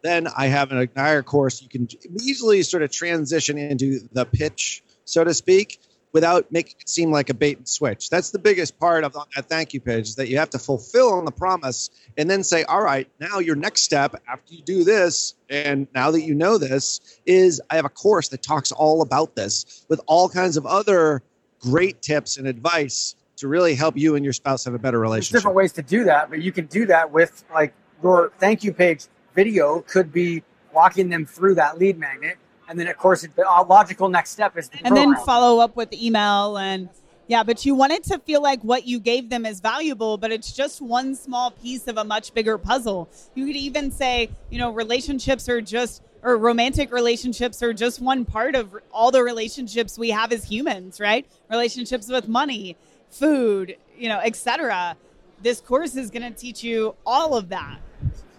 then 0.00 0.26
I 0.26 0.46
have 0.46 0.72
an 0.72 0.86
Ignire 0.86 1.22
course. 1.22 1.60
You 1.60 1.68
can 1.68 1.86
easily 2.22 2.62
sort 2.62 2.82
of 2.82 2.90
transition 2.90 3.58
into 3.58 4.00
the 4.14 4.24
pitch, 4.24 4.82
so 5.04 5.22
to 5.22 5.34
speak, 5.34 5.80
without 6.12 6.50
making 6.52 6.76
it 6.80 6.88
seem 6.88 7.10
like 7.10 7.30
a 7.30 7.34
bait 7.34 7.56
and 7.56 7.66
switch. 7.66 8.10
That's 8.10 8.30
the 8.30 8.38
biggest 8.38 8.78
part 8.78 9.04
of 9.04 9.14
that 9.34 9.46
thank 9.46 9.72
you 9.72 9.80
page 9.80 10.08
is 10.08 10.14
that 10.16 10.28
you 10.28 10.38
have 10.38 10.50
to 10.50 10.58
fulfill 10.58 11.12
on 11.14 11.24
the 11.24 11.32
promise 11.32 11.90
and 12.16 12.28
then 12.30 12.44
say, 12.44 12.64
all 12.64 12.82
right, 12.82 13.08
now 13.18 13.38
your 13.38 13.56
next 13.56 13.82
step 13.82 14.20
after 14.28 14.54
you 14.54 14.62
do 14.62 14.84
this, 14.84 15.34
and 15.48 15.86
now 15.94 16.10
that 16.10 16.22
you 16.22 16.34
know 16.34 16.58
this, 16.58 17.20
is 17.26 17.60
I 17.70 17.76
have 17.76 17.84
a 17.84 17.90
course 17.90 18.28
that 18.28 18.42
talks 18.42 18.72
all 18.72 19.02
about 19.02 19.34
this 19.34 19.84
with 19.88 20.00
all 20.06 20.28
kinds 20.28 20.56
of 20.56 20.66
other 20.66 21.22
great 21.60 22.02
tips 22.02 22.36
and 22.36 22.46
advice 22.46 23.14
to 23.36 23.48
really 23.48 23.74
help 23.74 23.96
you 23.96 24.14
and 24.14 24.24
your 24.24 24.32
spouse 24.32 24.64
have 24.64 24.74
a 24.74 24.78
better 24.78 24.98
There's 24.98 25.02
relationship. 25.02 25.38
different 25.38 25.56
ways 25.56 25.72
to 25.72 25.82
do 25.82 26.04
that, 26.04 26.28
but 26.28 26.42
you 26.42 26.52
can 26.52 26.66
do 26.66 26.86
that 26.86 27.10
with 27.10 27.44
like 27.52 27.72
your 28.02 28.32
thank 28.38 28.62
you 28.62 28.72
page 28.72 29.06
video 29.34 29.80
could 29.80 30.12
be 30.12 30.42
walking 30.72 31.08
them 31.08 31.24
through 31.24 31.54
that 31.54 31.78
lead 31.78 31.98
magnet. 31.98 32.36
And 32.72 32.80
then, 32.80 32.88
of 32.88 32.96
course, 32.96 33.20
the 33.20 33.46
uh, 33.46 33.64
logical 33.66 34.08
next 34.08 34.30
step 34.30 34.56
is 34.56 34.70
the 34.70 34.78
and 34.82 34.96
then 34.96 35.14
follow 35.26 35.60
up 35.60 35.76
with 35.76 35.92
email 35.92 36.56
and 36.56 36.88
yeah 37.28 37.42
but 37.42 37.66
you 37.66 37.74
want 37.74 37.92
it 37.92 38.02
to 38.04 38.18
feel 38.20 38.40
like 38.40 38.62
what 38.62 38.86
you 38.86 38.98
gave 38.98 39.28
them 39.28 39.44
is 39.44 39.60
valuable 39.60 40.16
but 40.16 40.32
it's 40.32 40.52
just 40.52 40.80
one 40.80 41.14
small 41.14 41.50
piece 41.50 41.86
of 41.86 41.98
a 41.98 42.04
much 42.04 42.32
bigger 42.32 42.56
puzzle. 42.56 43.10
You 43.34 43.44
could 43.44 43.56
even 43.56 43.90
say 43.90 44.30
you 44.48 44.58
know 44.58 44.70
relationships 44.70 45.50
are 45.50 45.60
just 45.60 46.02
or 46.22 46.38
romantic 46.38 46.90
relationships 46.90 47.62
are 47.62 47.74
just 47.74 48.00
one 48.00 48.24
part 48.24 48.54
of 48.54 48.74
all 48.90 49.10
the 49.10 49.22
relationships 49.22 49.98
we 49.98 50.08
have 50.08 50.32
as 50.32 50.42
humans 50.42 50.98
right? 50.98 51.26
Relationships 51.50 52.08
with 52.08 52.26
money 52.26 52.74
food 53.10 53.76
you 53.98 54.08
know 54.08 54.18
etc 54.20 54.96
this 55.42 55.60
course 55.60 55.94
is 55.94 56.10
going 56.10 56.22
to 56.22 56.30
teach 56.30 56.64
you 56.64 56.94
all 57.04 57.36
of 57.36 57.50
that 57.50 57.78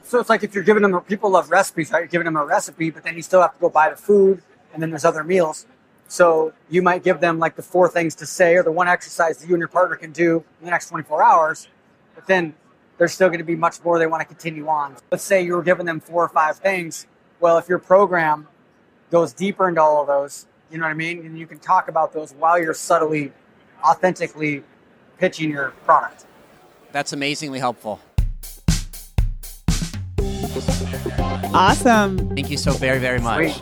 So 0.03 0.19
it's 0.19 0.29
like 0.29 0.43
if 0.43 0.53
you're 0.53 0.63
giving 0.63 0.83
them, 0.83 0.99
people 1.01 1.29
love 1.29 1.49
recipes, 1.49 1.91
right? 1.91 1.99
You're 1.99 2.07
giving 2.07 2.25
them 2.25 2.35
a 2.35 2.45
recipe, 2.45 2.89
but 2.89 3.03
then 3.03 3.15
you 3.15 3.21
still 3.21 3.41
have 3.41 3.53
to 3.53 3.59
go 3.59 3.69
buy 3.69 3.89
the 3.89 3.95
food, 3.95 4.41
and 4.73 4.81
then 4.81 4.89
there's 4.89 5.05
other 5.05 5.23
meals. 5.23 5.65
So 6.07 6.53
you 6.69 6.81
might 6.81 7.03
give 7.03 7.19
them 7.21 7.39
like 7.39 7.55
the 7.55 7.63
four 7.63 7.89
things 7.89 8.13
to 8.15 8.25
say 8.25 8.55
or 8.55 8.63
the 8.63 8.71
one 8.71 8.87
exercise 8.87 9.37
that 9.39 9.47
you 9.47 9.55
and 9.55 9.59
your 9.59 9.69
partner 9.69 9.95
can 9.95 10.11
do 10.11 10.43
in 10.59 10.65
the 10.65 10.71
next 10.71 10.89
24 10.89 11.23
hours, 11.23 11.67
but 12.13 12.27
then 12.27 12.53
there's 12.97 13.13
still 13.13 13.29
going 13.29 13.39
to 13.39 13.45
be 13.45 13.55
much 13.55 13.83
more 13.83 13.97
they 13.97 14.05
want 14.05 14.21
to 14.21 14.27
continue 14.27 14.67
on. 14.67 14.95
Let's 15.11 15.23
say 15.23 15.41
you 15.41 15.55
were 15.55 15.63
giving 15.63 15.85
them 15.85 15.99
four 15.99 16.23
or 16.23 16.29
five 16.29 16.57
things. 16.57 17.07
Well, 17.39 17.57
if 17.57 17.67
your 17.67 17.79
program 17.79 18.47
goes 19.09 19.33
deeper 19.33 19.67
into 19.67 19.81
all 19.81 20.01
of 20.01 20.07
those, 20.07 20.45
you 20.71 20.77
know 20.77 20.85
what 20.85 20.91
I 20.91 20.95
mean? 20.95 21.25
And 21.25 21.37
you 21.37 21.47
can 21.47 21.59
talk 21.59 21.87
about 21.87 22.13
those 22.13 22.33
while 22.33 22.59
you're 22.59 22.73
subtly, 22.73 23.31
authentically 23.83 24.63
pitching 25.17 25.49
your 25.49 25.71
product. 25.85 26.25
That's 26.91 27.13
amazingly 27.13 27.59
helpful. 27.59 27.99
Awesome 31.55 32.29
Thank 32.35 32.49
you 32.49 32.57
so 32.57 32.71
very, 32.73 32.99
very 32.99 33.19
much. 33.19 33.53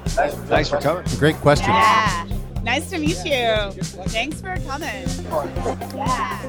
Thanks 0.49 0.69
for 0.69 0.79
coming. 0.79 1.03
Great 1.17 1.35
question. 1.37 1.69
yeah 1.69 2.27
nice 2.63 2.87
to 2.91 2.99
meet 2.99 3.17
you 3.25 3.71
thanks 4.09 4.39
for 4.39 4.55
coming 4.67 5.07
yeah 5.95 6.39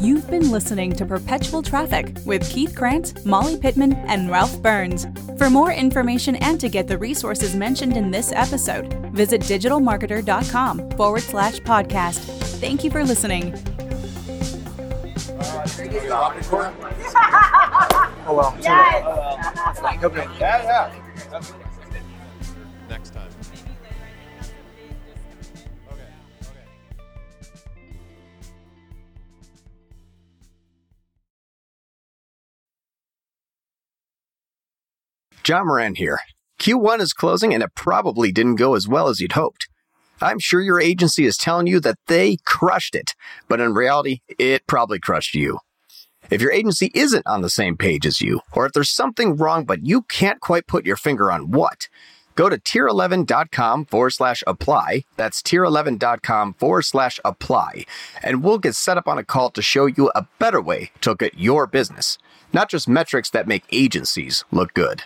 You've 0.00 0.28
been 0.30 0.50
listening 0.52 0.92
to 0.96 1.06
Perpetual 1.06 1.62
Traffic 1.62 2.14
with 2.26 2.48
Keith 2.48 2.74
Krance, 2.76 3.24
Molly 3.24 3.56
Pittman, 3.56 3.94
and 3.94 4.30
Ralph 4.30 4.60
Burns. 4.62 5.06
For 5.38 5.48
more 5.50 5.72
information 5.72 6.36
and 6.36 6.60
to 6.60 6.68
get 6.68 6.86
the 6.86 6.98
resources 6.98 7.56
mentioned 7.56 7.96
in 7.96 8.10
this 8.10 8.30
episode, 8.32 8.92
visit 9.12 9.40
digitalmarketer.com 9.40 10.90
forward 10.92 11.22
slash 11.22 11.58
podcast. 11.60 12.18
Thank 12.60 12.84
you 12.84 12.90
for 12.90 13.02
listening. 13.02 13.52
Oh, 18.28 18.34
well. 18.34 18.56
Yes. 18.60 19.04
Oh, 19.06 20.06
okay. 20.06 20.26
Yeah, 20.40 20.90
yeah. 21.30 21.42
Next 22.88 23.10
time. 23.14 23.30
John 35.44 35.66
Moran 35.66 35.94
here. 35.94 36.18
Q1 36.58 36.98
is 36.98 37.12
closing 37.12 37.54
and 37.54 37.62
it 37.62 37.70
probably 37.76 38.32
didn't 38.32 38.56
go 38.56 38.74
as 38.74 38.88
well 38.88 39.06
as 39.06 39.20
you'd 39.20 39.32
hoped. 39.32 39.68
I'm 40.20 40.40
sure 40.40 40.60
your 40.60 40.80
agency 40.80 41.26
is 41.26 41.36
telling 41.36 41.68
you 41.68 41.78
that 41.78 41.98
they 42.08 42.38
crushed 42.44 42.96
it, 42.96 43.12
but 43.46 43.60
in 43.60 43.72
reality, 43.72 44.18
it 44.36 44.66
probably 44.66 44.98
crushed 44.98 45.36
you. 45.36 45.60
If 46.30 46.40
your 46.40 46.52
agency 46.52 46.90
isn't 46.94 47.26
on 47.26 47.42
the 47.42 47.50
same 47.50 47.76
page 47.76 48.06
as 48.06 48.20
you, 48.20 48.40
or 48.52 48.66
if 48.66 48.72
there's 48.72 48.90
something 48.90 49.36
wrong 49.36 49.64
but 49.64 49.86
you 49.86 50.02
can't 50.02 50.40
quite 50.40 50.66
put 50.66 50.86
your 50.86 50.96
finger 50.96 51.30
on 51.30 51.50
what, 51.50 51.88
go 52.34 52.48
to 52.48 52.58
tier11.com 52.58 53.86
forward 53.86 54.10
slash 54.10 54.42
apply. 54.46 55.04
That's 55.16 55.42
tier11.com 55.42 56.54
forward 56.54 56.82
slash 56.82 57.20
apply. 57.24 57.86
And 58.22 58.42
we'll 58.42 58.58
get 58.58 58.74
set 58.74 58.98
up 58.98 59.08
on 59.08 59.18
a 59.18 59.24
call 59.24 59.50
to 59.50 59.62
show 59.62 59.86
you 59.86 60.10
a 60.14 60.26
better 60.38 60.60
way 60.60 60.90
to 61.02 61.10
look 61.10 61.22
at 61.22 61.38
your 61.38 61.66
business, 61.66 62.18
not 62.52 62.70
just 62.70 62.88
metrics 62.88 63.30
that 63.30 63.48
make 63.48 63.64
agencies 63.70 64.44
look 64.50 64.74
good. 64.74 65.04